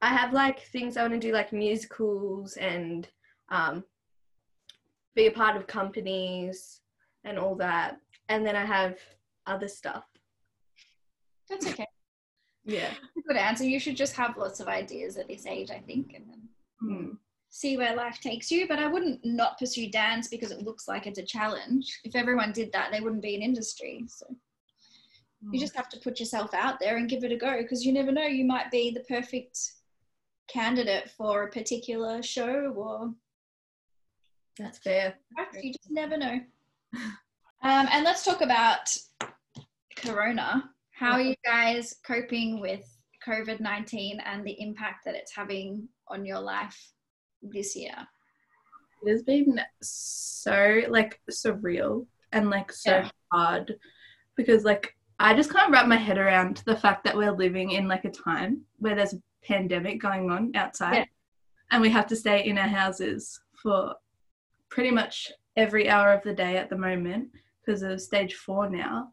I 0.01 0.07
have 0.07 0.33
like 0.33 0.59
things 0.59 0.97
I 0.97 1.01
want 1.01 1.13
to 1.13 1.19
do 1.19 1.33
like 1.33 1.53
musicals 1.53 2.57
and 2.57 3.07
um 3.49 3.83
be 5.15 5.27
a 5.27 5.31
part 5.31 5.55
of 5.55 5.67
companies 5.67 6.81
and 7.23 7.39
all 7.39 7.55
that. 7.55 7.97
And 8.29 8.45
then 8.45 8.55
I 8.55 8.65
have 8.65 8.97
other 9.47 9.67
stuff. 9.67 10.03
That's 11.49 11.67
okay. 11.67 11.85
Yeah. 12.67 12.89
Good 13.27 13.37
answer. 13.37 13.63
You 13.63 13.79
should 13.79 13.95
just 13.95 14.15
have 14.15 14.37
lots 14.37 14.59
of 14.59 14.67
ideas 14.67 15.17
at 15.17 15.27
this 15.27 15.45
age, 15.45 15.69
I 15.69 15.77
think, 15.77 16.13
and 16.15 16.25
then 16.27 16.49
Mm. 16.83 17.17
see 17.51 17.77
where 17.77 17.95
life 17.95 18.19
takes 18.19 18.49
you. 18.49 18.67
But 18.67 18.79
I 18.79 18.87
wouldn't 18.87 19.23
not 19.23 19.59
pursue 19.59 19.87
dance 19.91 20.27
because 20.29 20.49
it 20.49 20.63
looks 20.63 20.87
like 20.87 21.05
it's 21.05 21.19
a 21.19 21.23
challenge. 21.23 21.99
If 22.03 22.15
everyone 22.15 22.53
did 22.53 22.71
that, 22.71 22.91
they 22.91 23.01
wouldn't 23.01 23.21
be 23.21 23.35
an 23.35 23.43
industry. 23.43 24.03
So 24.07 24.25
you 25.51 25.59
just 25.59 25.75
have 25.75 25.89
to 25.89 25.99
put 25.99 26.19
yourself 26.19 26.55
out 26.55 26.79
there 26.79 26.97
and 26.97 27.07
give 27.07 27.23
it 27.23 27.31
a 27.31 27.37
go 27.37 27.61
because 27.61 27.85
you 27.85 27.93
never 27.93 28.11
know. 28.11 28.25
You 28.25 28.45
might 28.45 28.71
be 28.71 28.89
the 28.89 29.01
perfect 29.01 29.59
candidate 30.47 31.11
for 31.11 31.43
a 31.43 31.51
particular 31.51 32.23
show 32.23 32.73
or 32.75 33.13
That's 34.57 34.77
fair. 34.79 35.15
you 35.61 35.71
just 35.73 35.91
never 35.91 36.17
know. 36.17 36.39
Um, 37.63 37.87
and 37.91 38.05
let's 38.05 38.23
talk 38.23 38.41
about 38.41 38.95
Corona. 39.95 40.69
How 40.91 41.13
are 41.13 41.21
you 41.21 41.33
guys 41.43 41.95
coping 42.05 42.59
with 42.61 42.81
COVID 43.27 43.59
19 43.59 44.19
and 44.19 44.45
the 44.45 44.55
impact 44.61 45.03
that 45.05 45.15
it's 45.15 45.35
having 45.35 45.87
on 46.07 46.25
your 46.25 46.39
life 46.39 46.77
this 47.41 47.75
year? 47.75 47.95
It 49.03 49.09
has 49.09 49.23
been 49.23 49.59
so 49.81 50.81
like 50.89 51.19
surreal 51.31 52.05
and 52.33 52.51
like 52.51 52.71
so 52.71 52.97
Yeah. 52.97 53.09
hard 53.31 53.75
because 54.35 54.63
like 54.63 54.95
I 55.19 55.33
just 55.33 55.51
can't 55.51 55.71
wrap 55.71 55.87
my 55.87 55.95
head 55.95 56.19
around 56.19 56.61
the 56.67 56.75
fact 56.77 57.03
that 57.05 57.17
we're 57.17 57.31
living 57.35 57.71
in 57.71 57.87
like 57.87 58.05
a 58.05 58.11
time 58.11 58.61
where 58.77 58.93
there's 58.95 59.13
a 59.13 59.21
pandemic 59.43 59.99
going 60.01 60.29
on 60.29 60.51
outside 60.55 60.95
Yeah. 60.97 61.05
and 61.71 61.81
we 61.81 61.89
have 61.89 62.05
to 62.07 62.15
stay 62.15 62.45
in 62.45 62.57
our 62.59 62.67
houses 62.67 63.39
for 63.63 63.95
pretty 64.69 64.91
much 64.91 65.31
every 65.55 65.89
hour 65.89 66.11
of 66.13 66.23
the 66.23 66.33
day 66.33 66.57
at 66.57 66.69
the 66.69 66.77
moment 66.77 67.29
because 67.65 67.81
of 67.81 68.01
stage 68.01 68.35
four 68.35 68.69
now. 68.69 69.11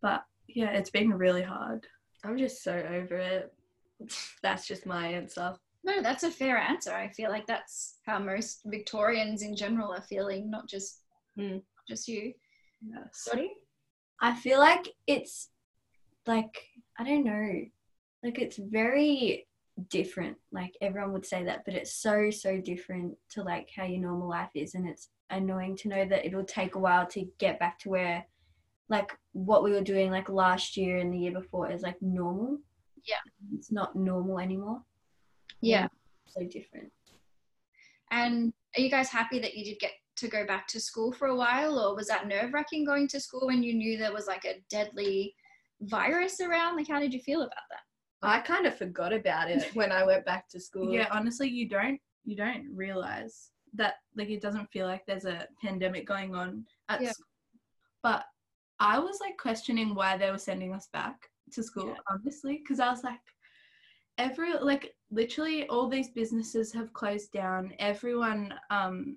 But 0.00 0.24
yeah, 0.48 0.70
it's 0.70 0.90
been 0.90 1.12
really 1.12 1.42
hard. 1.42 1.86
I'm 2.24 2.36
just 2.38 2.62
so 2.62 2.72
over 2.74 3.16
it. 3.16 3.52
That's 4.42 4.66
just 4.66 4.86
my 4.86 5.06
answer. 5.08 5.54
No, 5.84 6.00
that's 6.00 6.22
a 6.22 6.30
fair 6.30 6.56
answer. 6.58 6.92
I 6.94 7.08
feel 7.08 7.28
like 7.28 7.44
that's 7.48 7.98
how 8.06 8.20
most 8.20 8.60
Victorians 8.66 9.42
in 9.42 9.56
general 9.56 9.92
are 9.92 10.02
feeling, 10.02 10.48
not 10.50 10.68
just 10.68 11.00
Mm. 11.36 11.54
not 11.54 11.62
just 11.88 12.06
you. 12.08 12.34
Yes. 12.86 13.26
Dottie? 13.28 13.50
I 14.20 14.34
feel 14.34 14.58
like 14.60 14.86
it's 15.08 15.48
like 16.26 16.56
I 16.98 17.04
don't 17.04 17.24
know, 17.24 17.64
like 18.22 18.38
it's 18.38 18.58
very 18.58 19.48
different. 19.88 20.36
Like 20.50 20.74
everyone 20.80 21.12
would 21.12 21.26
say 21.26 21.44
that, 21.44 21.64
but 21.64 21.74
it's 21.74 21.94
so 21.94 22.30
so 22.30 22.60
different 22.60 23.16
to 23.30 23.42
like 23.42 23.70
how 23.74 23.84
your 23.84 24.00
normal 24.00 24.28
life 24.28 24.50
is, 24.54 24.74
and 24.74 24.88
it's 24.88 25.08
annoying 25.30 25.76
to 25.76 25.88
know 25.88 26.04
that 26.04 26.26
it'll 26.26 26.44
take 26.44 26.74
a 26.74 26.78
while 26.78 27.06
to 27.06 27.26
get 27.38 27.58
back 27.58 27.78
to 27.80 27.88
where 27.88 28.24
like 28.88 29.16
what 29.32 29.64
we 29.64 29.72
were 29.72 29.80
doing 29.80 30.10
like 30.10 30.28
last 30.28 30.76
year 30.76 30.98
and 30.98 31.12
the 31.12 31.18
year 31.18 31.32
before 31.32 31.70
is 31.70 31.82
like 31.82 32.00
normal. 32.02 32.58
Yeah. 33.04 33.16
it's 33.54 33.72
not 33.72 33.96
normal 33.96 34.38
anymore. 34.38 34.82
Yeah. 35.60 35.88
so 36.26 36.44
different. 36.44 36.92
And 38.10 38.52
are 38.76 38.80
you 38.80 38.90
guys 38.90 39.08
happy 39.08 39.38
that 39.40 39.54
you 39.54 39.64
did 39.64 39.80
get 39.80 39.92
to 40.16 40.28
go 40.28 40.46
back 40.46 40.68
to 40.68 40.80
school 40.80 41.12
for 41.12 41.28
a 41.28 41.36
while, 41.36 41.78
or 41.78 41.96
was 41.96 42.06
that 42.08 42.28
nerve 42.28 42.52
wracking 42.52 42.84
going 42.84 43.08
to 43.08 43.20
school 43.20 43.46
when 43.46 43.62
you 43.62 43.74
knew 43.74 43.96
there 43.96 44.12
was 44.12 44.26
like 44.26 44.44
a 44.44 44.62
deadly 44.68 45.34
virus 45.80 46.40
around? 46.40 46.76
Like, 46.76 46.88
how 46.88 47.00
did 47.00 47.14
you 47.14 47.20
feel 47.20 47.40
about 47.40 47.54
that? 47.70 47.80
I 48.22 48.38
kind 48.40 48.66
of 48.66 48.76
forgot 48.76 49.12
about 49.12 49.50
it 49.50 49.64
when 49.74 49.90
I 49.92 50.04
went 50.04 50.24
back 50.24 50.48
to 50.50 50.60
school. 50.60 50.92
Yeah, 50.92 51.08
honestly, 51.10 51.48
you 51.48 51.68
don't 51.68 52.00
you 52.24 52.36
don't 52.36 52.68
realize 52.74 53.50
that 53.74 53.94
like 54.16 54.30
it 54.30 54.40
doesn't 54.40 54.70
feel 54.70 54.86
like 54.86 55.04
there's 55.06 55.24
a 55.24 55.48
pandemic 55.60 56.06
going 56.06 56.34
on 56.34 56.64
at 56.88 57.00
Yeah. 57.02 57.12
school. 57.12 57.26
But 58.02 58.24
I 58.78 58.98
was 58.98 59.18
like 59.20 59.36
questioning 59.38 59.94
why 59.94 60.16
they 60.16 60.30
were 60.30 60.38
sending 60.38 60.72
us 60.72 60.88
back 60.92 61.28
to 61.52 61.62
school, 61.62 61.88
Yeah. 61.88 62.00
honestly, 62.10 62.58
because 62.62 62.80
I 62.80 62.90
was 62.90 63.02
like, 63.02 63.20
every 64.18 64.54
like 64.54 64.94
literally 65.10 65.66
all 65.68 65.88
these 65.88 66.10
businesses 66.10 66.72
have 66.72 66.92
closed 66.92 67.32
down. 67.32 67.74
Everyone 67.78 68.54
um 68.70 69.16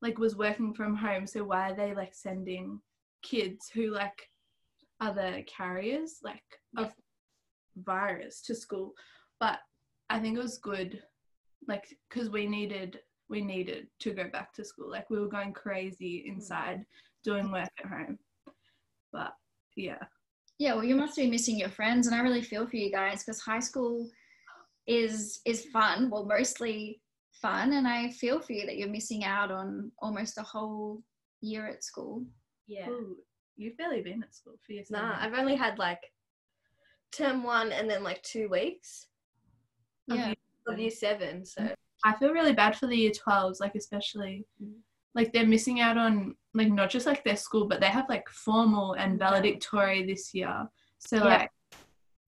like 0.00 0.18
was 0.18 0.36
working 0.36 0.72
from 0.74 0.96
home, 0.96 1.26
so 1.26 1.44
why 1.44 1.70
are 1.70 1.76
they 1.76 1.94
like 1.94 2.14
sending 2.14 2.80
kids 3.22 3.68
who 3.72 3.90
like 3.90 4.28
are 5.00 5.12
the 5.12 5.44
carriers 5.46 6.18
like 6.22 6.42
of 6.76 6.92
virus 7.76 8.42
to 8.42 8.54
school? 8.54 8.92
But 9.40 9.58
I 10.10 10.18
think 10.18 10.36
it 10.36 10.42
was 10.42 10.58
good 10.58 11.02
like 11.68 11.84
because 12.08 12.28
we 12.28 12.46
needed 12.46 12.98
we 13.28 13.40
needed 13.40 13.86
to 14.00 14.10
go 14.10 14.28
back 14.32 14.52
to 14.52 14.64
school 14.64 14.90
like 14.90 15.08
we 15.08 15.18
were 15.18 15.28
going 15.28 15.52
crazy 15.52 16.24
mm. 16.26 16.34
inside 16.34 16.84
doing 17.22 17.52
work 17.52 17.68
at 17.78 17.88
home 17.88 18.18
but 19.12 19.32
yeah 19.76 20.02
Yeah, 20.58 20.74
well, 20.74 20.84
you 20.84 20.94
must 20.94 21.16
be 21.16 21.28
missing 21.28 21.58
your 21.58 21.70
friends, 21.70 22.06
and 22.06 22.14
I 22.14 22.20
really 22.20 22.42
feel 22.42 22.68
for 22.68 22.76
you 22.76 22.90
guys 22.90 23.24
because 23.24 23.40
high 23.40 23.58
school 23.58 24.08
is 24.86 25.40
is 25.44 25.64
fun. 25.72 26.08
Well, 26.08 26.24
mostly 26.24 27.00
fun, 27.32 27.72
and 27.72 27.88
I 27.88 28.10
feel 28.10 28.40
for 28.40 28.52
you 28.52 28.66
that 28.66 28.76
you're 28.76 28.88
missing 28.88 29.24
out 29.24 29.50
on 29.50 29.90
almost 29.98 30.38
a 30.38 30.42
whole 30.42 31.02
year 31.40 31.66
at 31.66 31.82
school. 31.82 32.24
Yeah. 32.68 32.88
Ooh, 32.88 33.16
you've 33.56 33.76
barely 33.76 34.02
been 34.02 34.22
at 34.22 34.34
school 34.34 34.54
for 34.64 34.72
your 34.72 34.84
Nah. 34.90 35.16
I've 35.18 35.34
only 35.34 35.56
had 35.56 35.80
like 35.80 36.00
term 37.12 37.42
one 37.44 37.72
and 37.72 37.88
then 37.88 38.02
like 38.02 38.22
two 38.22 38.48
weeks 38.48 39.06
Of 40.10 40.16
Yeah, 40.16 40.26
year 40.28 40.34
of 40.68 40.78
year 40.78 40.90
seven. 40.90 41.44
So 41.44 41.68
I 42.04 42.14
feel 42.14 42.32
really 42.32 42.52
bad 42.52 42.76
for 42.76 42.86
the 42.86 42.96
year 42.96 43.10
12s 43.12 43.60
like 43.60 43.74
especially 43.74 44.44
Mm. 44.62 44.80
like 45.14 45.32
they're 45.32 45.46
missing 45.46 45.80
out 45.80 45.98
on 45.98 46.34
like 46.54 46.68
not 46.70 46.90
just 46.90 47.06
like 47.06 47.22
their 47.24 47.36
school 47.36 47.66
but 47.68 47.80
they 47.80 47.86
have 47.88 48.08
like 48.08 48.28
formal 48.28 48.94
and 48.94 49.18
valedictory 49.18 50.04
this 50.06 50.32
year 50.34 50.66
so 50.98 51.16
Yeah. 51.16 51.24
like 51.24 51.50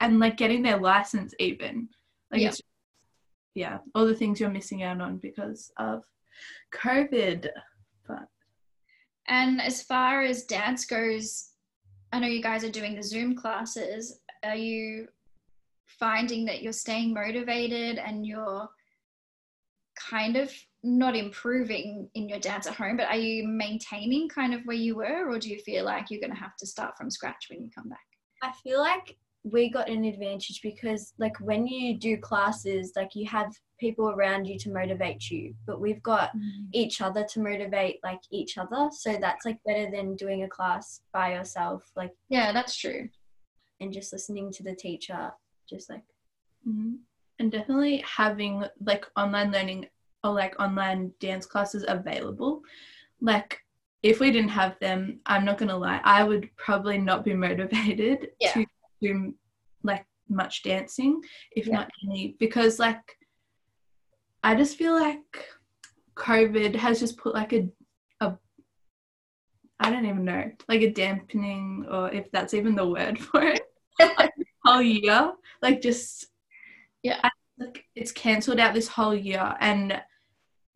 and 0.00 0.18
like 0.18 0.36
getting 0.36 0.62
their 0.62 0.78
license 0.78 1.34
even 1.38 1.88
like 2.30 2.42
Yeah. 2.42 2.48
it's 2.48 2.60
yeah 3.54 3.78
all 3.94 4.06
the 4.06 4.14
things 4.14 4.38
you're 4.40 4.50
missing 4.50 4.82
out 4.82 5.00
on 5.00 5.18
because 5.18 5.70
of 5.78 6.04
covid 6.72 7.48
but 8.06 8.26
and 9.26 9.60
as 9.60 9.82
far 9.82 10.22
as 10.22 10.44
dance 10.44 10.84
goes, 10.84 11.52
I 12.12 12.18
know 12.18 12.26
you 12.26 12.42
guys 12.42 12.62
are 12.62 12.70
doing 12.70 12.94
the 12.94 13.02
Zoom 13.02 13.34
classes. 13.34 14.20
Are 14.44 14.56
you 14.56 15.08
finding 15.86 16.44
that 16.46 16.62
you're 16.62 16.72
staying 16.72 17.14
motivated 17.14 17.98
and 17.98 18.26
you're 18.26 18.68
kind 19.96 20.36
of 20.36 20.52
not 20.82 21.16
improving 21.16 22.08
in 22.14 22.28
your 22.28 22.38
dance 22.38 22.66
at 22.66 22.74
home, 22.74 22.96
but 22.96 23.06
are 23.06 23.16
you 23.16 23.46
maintaining 23.48 24.28
kind 24.28 24.54
of 24.54 24.60
where 24.64 24.76
you 24.76 24.96
were, 24.96 25.30
or 25.30 25.38
do 25.38 25.48
you 25.48 25.58
feel 25.60 25.84
like 25.84 26.10
you're 26.10 26.20
going 26.20 26.32
to 26.32 26.38
have 26.38 26.56
to 26.56 26.66
start 26.66 26.96
from 26.96 27.10
scratch 27.10 27.46
when 27.50 27.62
you 27.62 27.70
come 27.74 27.88
back? 27.88 27.98
I 28.42 28.52
feel 28.62 28.80
like 28.80 29.16
we 29.44 29.70
got 29.70 29.88
an 29.88 30.04
advantage 30.04 30.60
because 30.62 31.12
like 31.18 31.38
when 31.40 31.66
you 31.66 31.98
do 31.98 32.16
classes, 32.16 32.92
like 32.96 33.14
you 33.14 33.26
have 33.28 33.52
people 33.78 34.10
around 34.10 34.46
you 34.46 34.58
to 34.58 34.72
motivate 34.72 35.30
you, 35.30 35.54
but 35.66 35.80
we've 35.80 36.02
got 36.02 36.30
mm. 36.36 36.66
each 36.72 37.00
other 37.00 37.24
to 37.30 37.40
motivate 37.40 37.98
like 38.02 38.20
each 38.30 38.56
other. 38.58 38.88
So 38.90 39.16
that's 39.20 39.44
like 39.44 39.58
better 39.66 39.90
than 39.90 40.16
doing 40.16 40.44
a 40.44 40.48
class 40.48 41.00
by 41.12 41.34
yourself, 41.34 41.90
like 41.94 42.12
Yeah, 42.28 42.52
that's 42.52 42.76
true. 42.76 43.08
And 43.80 43.92
just 43.92 44.12
listening 44.12 44.50
to 44.52 44.62
the 44.62 44.74
teacher, 44.74 45.32
just 45.68 45.90
like 45.90 46.02
Mhm. 46.66 46.98
and 47.38 47.52
definitely 47.52 47.98
having 48.06 48.64
like 48.80 49.04
online 49.16 49.50
learning 49.52 49.86
or 50.22 50.32
like 50.32 50.58
online 50.60 51.12
dance 51.20 51.44
classes 51.46 51.84
available 51.86 52.62
like 53.20 53.60
if 54.02 54.18
we 54.20 54.30
didn't 54.30 54.48
have 54.50 54.78
them 54.80 55.20
i'm 55.26 55.44
not 55.44 55.58
gonna 55.58 55.76
lie 55.76 56.00
i 56.04 56.22
would 56.24 56.48
probably 56.56 56.96
not 56.96 57.22
be 57.24 57.34
motivated 57.46 58.28
Yeah. 58.40 58.52
to 58.54 58.66
do 59.02 59.34
like 59.82 60.06
much 60.28 60.62
dancing 60.62 61.20
if 61.52 61.66
Yeah. 61.66 61.74
not 61.74 61.90
any 62.04 62.36
because 62.38 62.78
like 62.78 63.02
i 64.42 64.54
just 64.54 64.78
feel 64.78 64.94
like 64.94 65.46
covid 66.16 66.74
has 66.76 66.98
just 67.00 67.18
put 67.18 67.34
like 67.34 67.52
a 67.52 67.68
a 68.20 68.38
i 69.80 69.90
don't 69.90 70.06
even 70.06 70.24
know 70.24 70.50
like 70.68 70.80
a 70.82 70.90
dampening 70.90 71.84
or 71.90 72.10
if 72.10 72.30
that's 72.30 72.54
even 72.54 72.74
the 72.74 72.88
word 72.88 73.18
for 73.28 73.42
it 73.42 73.63
whole 74.64 74.82
year 74.82 75.32
like 75.62 75.80
just 75.80 76.26
Yeah. 77.02 77.18
I, 77.22 77.30
like 77.58 77.84
it's 77.94 78.12
cancelled 78.12 78.58
out 78.58 78.74
this 78.74 78.88
whole 78.88 79.14
year 79.14 79.54
and 79.60 80.00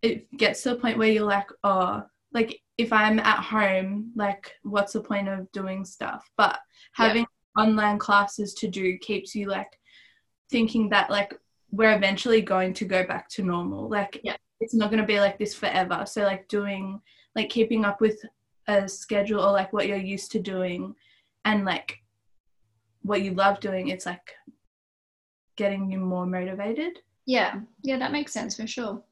it 0.02 0.30
gets 0.36 0.62
to 0.62 0.70
the 0.70 0.76
point 0.76 0.98
where 0.98 1.10
you're 1.10 1.24
like 1.24 1.48
oh 1.64 2.02
like 2.32 2.60
if 2.76 2.92
i'm 2.92 3.18
at 3.18 3.40
home 3.40 4.12
like 4.14 4.52
what's 4.62 4.92
the 4.92 5.00
point 5.00 5.28
of 5.28 5.50
doing 5.52 5.84
stuff 5.84 6.28
but 6.36 6.58
Yeah. 6.98 7.06
having 7.06 7.26
online 7.58 7.98
classes 7.98 8.54
to 8.54 8.68
do 8.68 8.96
keeps 8.98 9.34
you 9.34 9.48
like 9.48 9.78
thinking 10.50 10.88
that 10.90 11.10
like 11.10 11.34
we're 11.70 11.94
eventually 11.96 12.40
going 12.40 12.72
to 12.74 12.84
go 12.84 13.04
back 13.04 13.28
to 13.30 13.42
normal 13.42 13.88
like 13.88 14.20
Yeah. 14.22 14.36
it's 14.60 14.74
not 14.74 14.90
going 14.90 15.00
to 15.00 15.06
be 15.06 15.18
like 15.20 15.38
this 15.38 15.54
forever 15.54 16.04
so 16.06 16.22
like 16.22 16.46
doing 16.48 17.00
like 17.34 17.48
keeping 17.50 17.84
up 17.84 18.00
with 18.00 18.20
a 18.68 18.88
schedule 18.88 19.40
or 19.40 19.50
like 19.52 19.72
what 19.72 19.88
you're 19.88 19.96
used 19.96 20.30
to 20.32 20.38
doing 20.40 20.94
and 21.44 21.64
like 21.64 21.98
what 23.02 23.22
you 23.22 23.32
love 23.34 23.60
doing 23.60 23.88
it's 23.88 24.06
like 24.06 24.34
getting 25.56 25.90
you 25.90 25.98
more 25.98 26.26
motivated 26.26 26.98
Yeah, 27.26 27.60
yeah, 27.82 27.98
that 27.98 28.12
makes 28.12 28.32
sense 28.32 28.56
for 28.56 28.66
sure. 28.66 29.02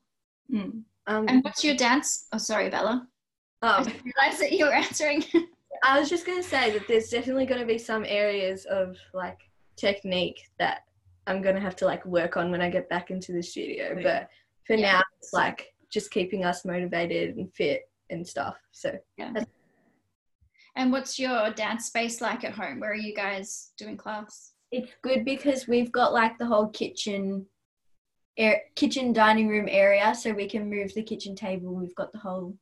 Mm. 0.53 0.83
um, 1.07 1.29
And 1.29 1.45
what's 1.45 1.63
your 1.65 1.77
dance? 1.77 2.29
Oh, 2.33 2.39
sorry, 2.39 2.71
Bella. 2.71 3.07
I 3.63 3.77
um, 3.79 3.85
didn't 3.85 4.05
realize 4.05 4.39
that 4.39 4.53
you 4.53 4.65
were 4.65 4.73
answering. 4.73 5.25
I 5.85 5.99
was 6.01 6.09
just 6.09 6.25
gonna 6.25 6.43
say 6.43 6.71
that 6.71 6.87
there's 6.89 7.09
definitely 7.11 7.47
gonna 7.47 7.67
be 7.67 7.79
some 7.79 8.05
areas 8.07 8.65
of 8.67 8.97
like 9.13 9.39
technique 9.77 10.41
that 10.59 10.85
I'm 11.27 11.43
gonna 11.43 11.61
have 11.61 11.77
to 11.77 11.85
like 11.85 12.05
work 12.07 12.37
on 12.37 12.51
when 12.51 12.63
I 12.63 12.71
get 12.71 12.89
back 12.89 13.11
into 13.11 13.33
the 13.33 13.43
studio. 13.43 13.95
Yeah. 13.97 14.03
But 14.03 14.29
for 14.67 14.77
Yeah. 14.77 14.93
now, 14.93 15.03
it's 15.19 15.33
like 15.33 15.75
just 15.91 16.11
keeping 16.11 16.45
us 16.45 16.65
motivated 16.65 17.37
and 17.37 17.53
fit 17.55 17.83
and 18.11 18.27
stuff. 18.27 18.57
So 18.73 18.97
and 20.77 20.93
what's 20.93 21.19
your 21.19 21.51
dance 21.51 21.87
space 21.87 22.21
like 22.21 22.45
at 22.45 22.53
home? 22.53 22.81
Where 22.81 22.93
are 22.93 22.95
you 22.95 23.15
guys 23.15 23.73
doing 23.79 23.97
class? 23.97 24.53
it's 24.73 24.91
good 25.03 25.25
because 25.25 25.69
we've 25.69 25.93
got 25.93 26.13
like 26.13 26.37
the 26.39 26.45
whole 26.47 26.69
kitchen 26.71 27.47
air, 28.37 28.61
kitchen 28.75 29.13
dining 29.13 29.47
room 29.47 29.69
area 29.71 30.13
so 30.13 30.33
we 30.33 30.49
can 30.49 30.69
move 30.69 30.93
the 30.95 31.03
kitchen 31.05 31.37
table 31.37 31.73
we've 31.73 31.95
got 31.95 32.13
the 32.13 32.19
whole 32.19 32.53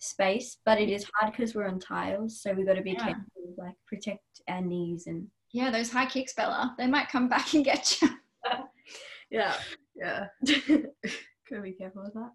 space 0.00 0.58
but 0.66 0.80
it 0.80 0.90
is 0.90 1.06
hard 1.14 1.32
because 1.32 1.54
we're 1.54 1.68
on 1.68 1.78
tiles 1.78 2.42
so 2.42 2.52
we've 2.52 2.66
got 2.66 2.74
to 2.74 2.82
be 2.82 2.90
Yeah. 2.90 3.04
careful 3.04 3.54
like 3.56 3.74
protect 3.86 4.24
our 4.48 4.60
knees 4.60 5.06
and 5.06 5.28
Yeah, 5.52 5.70
those 5.70 5.92
high 5.92 6.06
kicks, 6.06 6.34
Bella. 6.34 6.74
They 6.76 6.88
might 6.88 7.08
come 7.08 7.28
back 7.28 7.54
and 7.54 7.64
get 7.64 8.02
you. 8.02 8.08
yeah, 9.30 9.54
yeah. 9.94 10.26
gotta 11.48 11.62
be 11.62 11.72
careful 11.72 12.02
with 12.02 12.14
that 12.14 12.32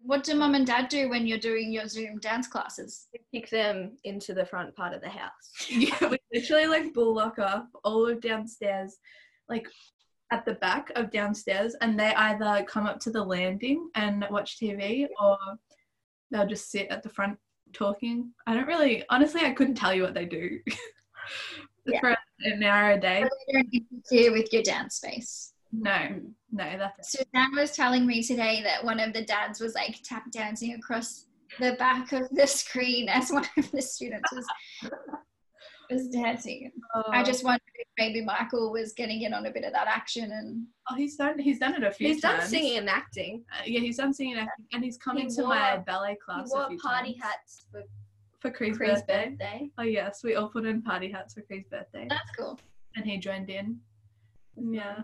What 0.00 0.24
do 0.24 0.34
mum 0.34 0.54
and 0.54 0.66
dad 0.66 0.88
do 0.88 1.08
when 1.08 1.26
you're 1.26 1.38
doing 1.38 1.72
your 1.72 1.88
Zoom 1.88 2.18
dance 2.18 2.46
classes? 2.46 3.08
They 3.12 3.20
kick 3.38 3.50
them 3.50 3.96
into 4.04 4.34
the 4.34 4.46
front 4.46 4.74
part 4.74 4.94
of 4.94 5.02
the 5.02 5.08
house. 5.08 5.50
yeah 5.68 5.96
we 6.08 6.18
literally 6.32 6.66
like 6.66 6.92
bull 6.94 7.14
lock 7.14 7.38
off 7.38 7.66
all 7.84 8.06
of 8.06 8.20
downstairs 8.20 8.96
like 9.48 9.68
at 10.32 10.44
the 10.44 10.54
back 10.54 10.90
of 10.96 11.10
downstairs 11.10 11.74
and 11.80 11.98
they 11.98 12.12
either 12.14 12.64
come 12.64 12.86
up 12.86 12.98
to 13.00 13.10
the 13.10 13.22
landing 13.22 13.88
and 13.94 14.26
watch 14.30 14.58
tv 14.58 15.06
or 15.20 15.38
they'll 16.30 16.46
just 16.46 16.70
sit 16.70 16.88
at 16.88 17.02
the 17.02 17.08
front 17.08 17.38
talking 17.72 18.32
i 18.46 18.54
don't 18.54 18.66
really 18.66 19.04
honestly 19.08 19.42
i 19.42 19.52
couldn't 19.52 19.76
tell 19.76 19.94
you 19.94 20.02
what 20.02 20.14
they 20.14 20.24
do 20.26 20.58
Yeah. 21.86 22.00
for 22.00 22.16
an 22.40 22.62
hour 22.64 22.92
a 22.92 23.00
day 23.00 23.24
interfere 23.72 24.32
with 24.32 24.52
your 24.52 24.62
dance 24.62 24.96
space. 24.96 25.52
No 25.72 26.20
no 26.52 26.78
that's 26.78 27.12
Suzanne 27.12 27.54
was 27.54 27.72
telling 27.72 28.06
me 28.06 28.22
today 28.22 28.62
that 28.62 28.84
one 28.84 29.00
of 29.00 29.12
the 29.12 29.22
dads 29.24 29.60
was 29.60 29.74
like 29.74 30.00
tap 30.04 30.24
dancing 30.32 30.74
across 30.74 31.26
the 31.60 31.74
back 31.78 32.12
of 32.12 32.28
the 32.30 32.46
screen 32.46 33.08
as 33.08 33.30
one 33.30 33.46
of 33.56 33.70
the 33.72 33.82
students 33.82 34.30
was 34.32 34.46
was 35.90 36.08
dancing. 36.08 36.72
I 37.12 37.22
just 37.22 37.44
wondered 37.44 37.60
if 37.76 37.86
maybe 37.96 38.20
Michael 38.24 38.72
was 38.72 38.92
getting 38.92 39.22
in 39.22 39.32
on 39.32 39.46
a 39.46 39.52
bit 39.52 39.62
of 39.64 39.72
that 39.72 39.86
action 39.86 40.32
and 40.32 40.66
oh 40.90 40.96
he's 40.96 41.16
done 41.16 41.38
he's 41.38 41.58
done 41.60 41.74
it 41.74 41.84
a 41.84 41.92
few 41.92 42.08
He's 42.08 42.20
done 42.20 42.40
singing 42.42 42.78
and 42.78 42.88
acting. 42.88 43.44
Uh, 43.52 43.62
yeah 43.66 43.80
he's 43.80 43.96
done 43.98 44.12
singing 44.12 44.36
and 44.38 44.48
acting 44.48 44.66
and 44.72 44.84
he's 44.84 44.96
come 44.98 45.16
He 45.16 45.22
into 45.24 45.42
my 45.44 45.74
wore- 45.74 45.84
ballet 45.84 46.10
we 46.10 46.16
class 46.16 46.50
wore 46.50 46.64
a 46.64 46.68
few 46.70 46.78
party 46.78 47.12
times. 47.12 47.22
hats 47.22 47.66
for 47.70 47.82
for 48.40 48.50
Cree's 48.50 48.76
Cree's 48.76 49.02
birthday. 49.02 49.28
birthday 49.30 49.70
Oh 49.78 49.82
yes, 49.84 50.22
we 50.24 50.34
all 50.34 50.48
put 50.48 50.66
in 50.66 50.82
party 50.82 51.10
hats 51.10 51.34
for 51.34 51.42
Cree's 51.42 51.66
birthday, 51.70 52.06
that's 52.10 52.30
cool. 52.38 52.58
and 52.96 53.04
he 53.04 53.16
joined 53.18 53.48
in. 53.50 53.78
Yeah, 54.56 55.02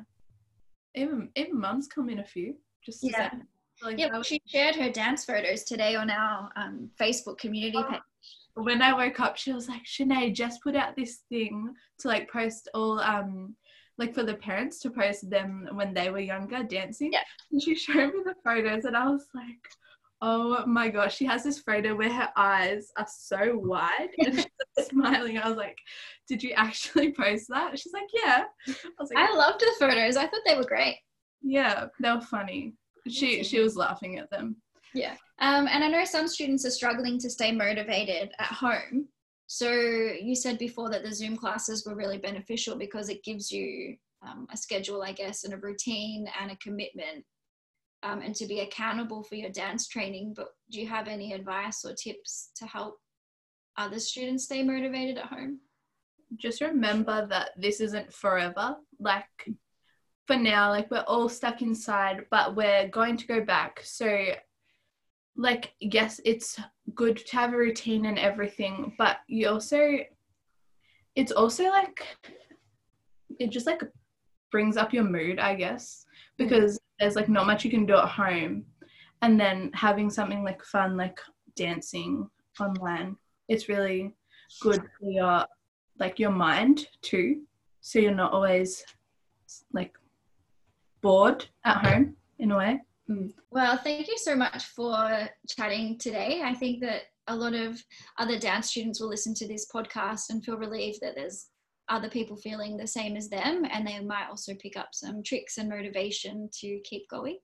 even 0.95 1.30
even 1.36 1.59
Mum's 1.59 1.88
come 1.88 2.09
in 2.09 2.18
a 2.20 2.24
few. 2.24 2.55
Just 2.84 3.03
Yeah. 3.03 3.30
say, 3.30 3.36
like 3.82 3.99
Yeah, 3.99 4.16
was- 4.16 4.26
she 4.26 4.40
shared 4.47 4.76
her 4.76 4.90
dance 4.90 5.24
photos 5.24 5.64
today 5.64 5.95
on 5.97 6.11
our 6.11 6.51
um, 6.57 6.90
Facebook 6.99 7.38
community 7.38 7.78
Oh. 7.78 7.84
page. 7.90 8.01
when 8.55 8.82
I 8.82 8.93
woke 8.93 9.18
up, 9.18 9.38
she 9.38 9.51
was 9.53 9.66
like, 9.66 9.84
"Sinead, 9.84 10.34
just 10.34 10.62
put 10.62 10.76
out 10.76 10.95
this 10.95 11.20
thing 11.30 11.74
to 12.01 12.09
like 12.09 12.30
post 12.30 12.68
all 12.74 13.01
um 13.01 13.57
like 13.99 14.14
for 14.14 14.22
the 14.24 14.34
parents 14.34 14.78
to 14.80 14.90
post 14.90 15.28
them 15.30 15.68
when 15.72 15.95
they 15.95 16.11
were 16.11 16.18
younger 16.18 16.62
dancing. 16.62 17.12
Yeah. 17.12 17.22
And 17.51 17.62
she 17.62 17.74
showed 17.74 18.12
me 18.14 18.20
the 18.24 18.34
photos 18.45 18.84
and 18.84 18.97
I 18.97 19.09
was 19.09 19.26
like, 19.34 19.62
oh 20.22 20.64
my 20.66 20.88
gosh, 20.88 21.16
she 21.16 21.24
has 21.26 21.42
this 21.42 21.58
photo 21.58 21.96
where 21.96 22.12
her 22.12 22.30
eyes 22.36 22.92
are 22.96 23.08
so 23.10 23.58
wide 23.58 24.10
and 24.18 24.36
she's 24.36 24.46
smiling. 24.88 25.36
I 25.36 25.48
was 25.48 25.58
like, 25.58 25.76
did 26.28 26.42
you 26.42 26.52
actually 26.56 27.12
post 27.20 27.46
that? 27.48 27.78
She's 27.78 27.92
like, 27.92 28.08
yeah. 28.14 28.44
I 28.68 28.72
was 28.98 29.10
like, 29.12 29.28
I 29.28 29.34
loved 29.34 29.60
the 29.60 29.72
photos. 29.78 30.16
I 30.16 30.26
thought 30.26 30.40
they 30.46 30.56
were 30.56 30.64
great. 30.64 30.96
yeah, 31.42 31.86
they 32.00 32.10
were 32.12 32.20
funny. 32.20 32.74
She 33.08 33.42
she 33.42 33.58
was 33.58 33.76
laughing 33.76 34.18
at 34.18 34.30
them. 34.30 34.56
Yeah. 34.94 35.16
Um, 35.40 35.66
and 35.68 35.82
I 35.82 35.88
know 35.88 36.04
some 36.04 36.28
students 36.28 36.64
are 36.64 36.70
struggling 36.70 37.18
to 37.18 37.28
stay 37.28 37.50
motivated 37.50 38.30
at 38.38 38.46
home. 38.46 39.08
So 39.48 39.70
you 39.70 40.36
said 40.36 40.56
before 40.58 40.88
that 40.90 41.02
the 41.02 41.12
Zoom 41.12 41.36
classes 41.36 41.84
were 41.84 41.96
really 41.96 42.18
beneficial 42.18 42.76
because 42.76 43.08
it 43.08 43.24
gives 43.24 43.50
you 43.50 43.96
um, 44.26 44.46
a 44.52 44.56
schedule, 44.56 45.02
I 45.02 45.12
guess, 45.12 45.42
and 45.42 45.52
a 45.52 45.58
routine 45.58 46.26
and 46.40 46.52
a 46.52 46.56
commitment, 46.56 47.24
um, 48.03 48.20
and 48.20 48.34
to 48.36 48.46
be 48.46 48.61
accountable 48.61 49.22
for 49.22 49.34
your 49.34 49.50
dance 49.50 49.88
training. 49.88 50.34
But 50.36 50.48
do 50.70 50.80
you 50.80 50.86
have 50.88 51.09
any 51.09 51.32
advice 51.32 51.84
or 51.84 51.94
tips 51.94 52.50
to 52.57 52.66
help 52.66 52.98
other 53.76 53.98
students 53.98 54.44
stay 54.44 54.62
motivated 54.62 55.18
at 55.18 55.26
home? 55.26 55.61
just 56.36 56.61
remember 56.61 57.26
that 57.26 57.50
this 57.57 57.80
isn't 57.80 58.12
forever. 58.12 58.76
Like 58.98 59.48
for 60.26 60.36
now, 60.36 60.70
like 60.70 60.90
we're 60.90 61.00
all 61.00 61.28
stuck 61.28 61.62
inside, 61.62 62.26
but 62.30 62.57
we're 62.57 62.88
going 62.88 63.16
to 63.16 63.26
go 63.26 63.40
back. 63.42 63.80
So 63.84 64.28
like 65.36 65.74
yes, 65.80 66.20
it's 66.24 66.59
good 66.94 67.16
to 67.16 67.36
have 67.36 67.53
a 67.53 67.57
routine 67.57 68.07
and 68.07 68.18
everything, 68.18 68.94
but 68.98 69.18
you 69.26 69.48
also 69.48 69.98
it's 71.14 71.32
also 71.32 71.64
like 71.64 72.03
it 73.38 73.50
just 73.50 73.66
like 73.66 73.82
brings 74.50 74.76
up 74.76 74.92
your 74.92 75.05
mood, 75.05 75.38
I 75.38 75.55
guess, 75.55 76.05
Mm. 76.40 76.48
because 76.48 76.78
there's 76.98 77.16
like 77.16 77.28
not 77.28 77.46
much 77.46 77.64
you 77.64 77.70
can 77.70 77.86
do 77.86 77.96
at 77.96 78.08
home. 78.08 78.64
And 79.22 79.38
then 79.38 79.70
having 79.74 80.10
something 80.10 80.42
like 80.42 80.62
fun 80.64 80.96
like 80.96 81.18
dancing 81.56 82.28
online, 82.60 83.16
it's 83.48 83.68
really 83.68 84.14
good 84.60 84.82
for 84.98 85.10
your 85.10 85.46
like 85.98 86.18
your 86.18 86.30
mind 86.30 86.86
too 87.02 87.42
so 87.80 87.98
you're 87.98 88.14
not 88.14 88.32
always 88.32 88.84
like 89.72 89.94
bored 91.02 91.44
at 91.64 91.84
home 91.84 92.16
in 92.38 92.52
a 92.52 92.56
way 92.56 92.80
mm. 93.10 93.32
Well, 93.50 93.76
thank 93.76 94.08
you 94.08 94.16
so 94.16 94.34
much 94.34 94.64
for 94.64 95.28
chatting 95.46 95.98
today. 95.98 96.40
I 96.42 96.54
think 96.54 96.80
that 96.80 97.02
a 97.28 97.36
lot 97.36 97.54
of 97.54 97.82
other 98.18 98.38
dance 98.38 98.70
students 98.70 99.00
will 99.00 99.08
listen 99.08 99.34
to 99.34 99.46
this 99.46 99.66
podcast 99.70 100.30
and 100.30 100.42
feel 100.42 100.56
relieved 100.56 101.00
that 101.02 101.14
there's 101.14 101.48
other 101.88 102.08
people 102.08 102.36
feeling 102.36 102.76
the 102.76 102.86
same 102.86 103.16
as 103.16 103.28
them, 103.28 103.66
and 103.70 103.86
they 103.86 104.00
might 104.00 104.28
also 104.28 104.54
pick 104.54 104.76
up 104.76 104.88
some 104.92 105.22
tricks 105.22 105.58
and 105.58 105.68
motivation 105.68 106.48
to 106.60 106.80
keep 106.84 107.08
going. 107.08 107.38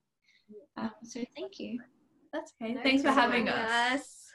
Um, 0.76 0.90
so, 1.02 1.24
thank 1.36 1.58
you. 1.58 1.78
that's 2.32 2.52
okay 2.62 2.74
No 2.74 2.82
thanks 2.82 3.02
for 3.02 3.10
having 3.10 3.48
us 3.48 3.70
us. 4.00 4.27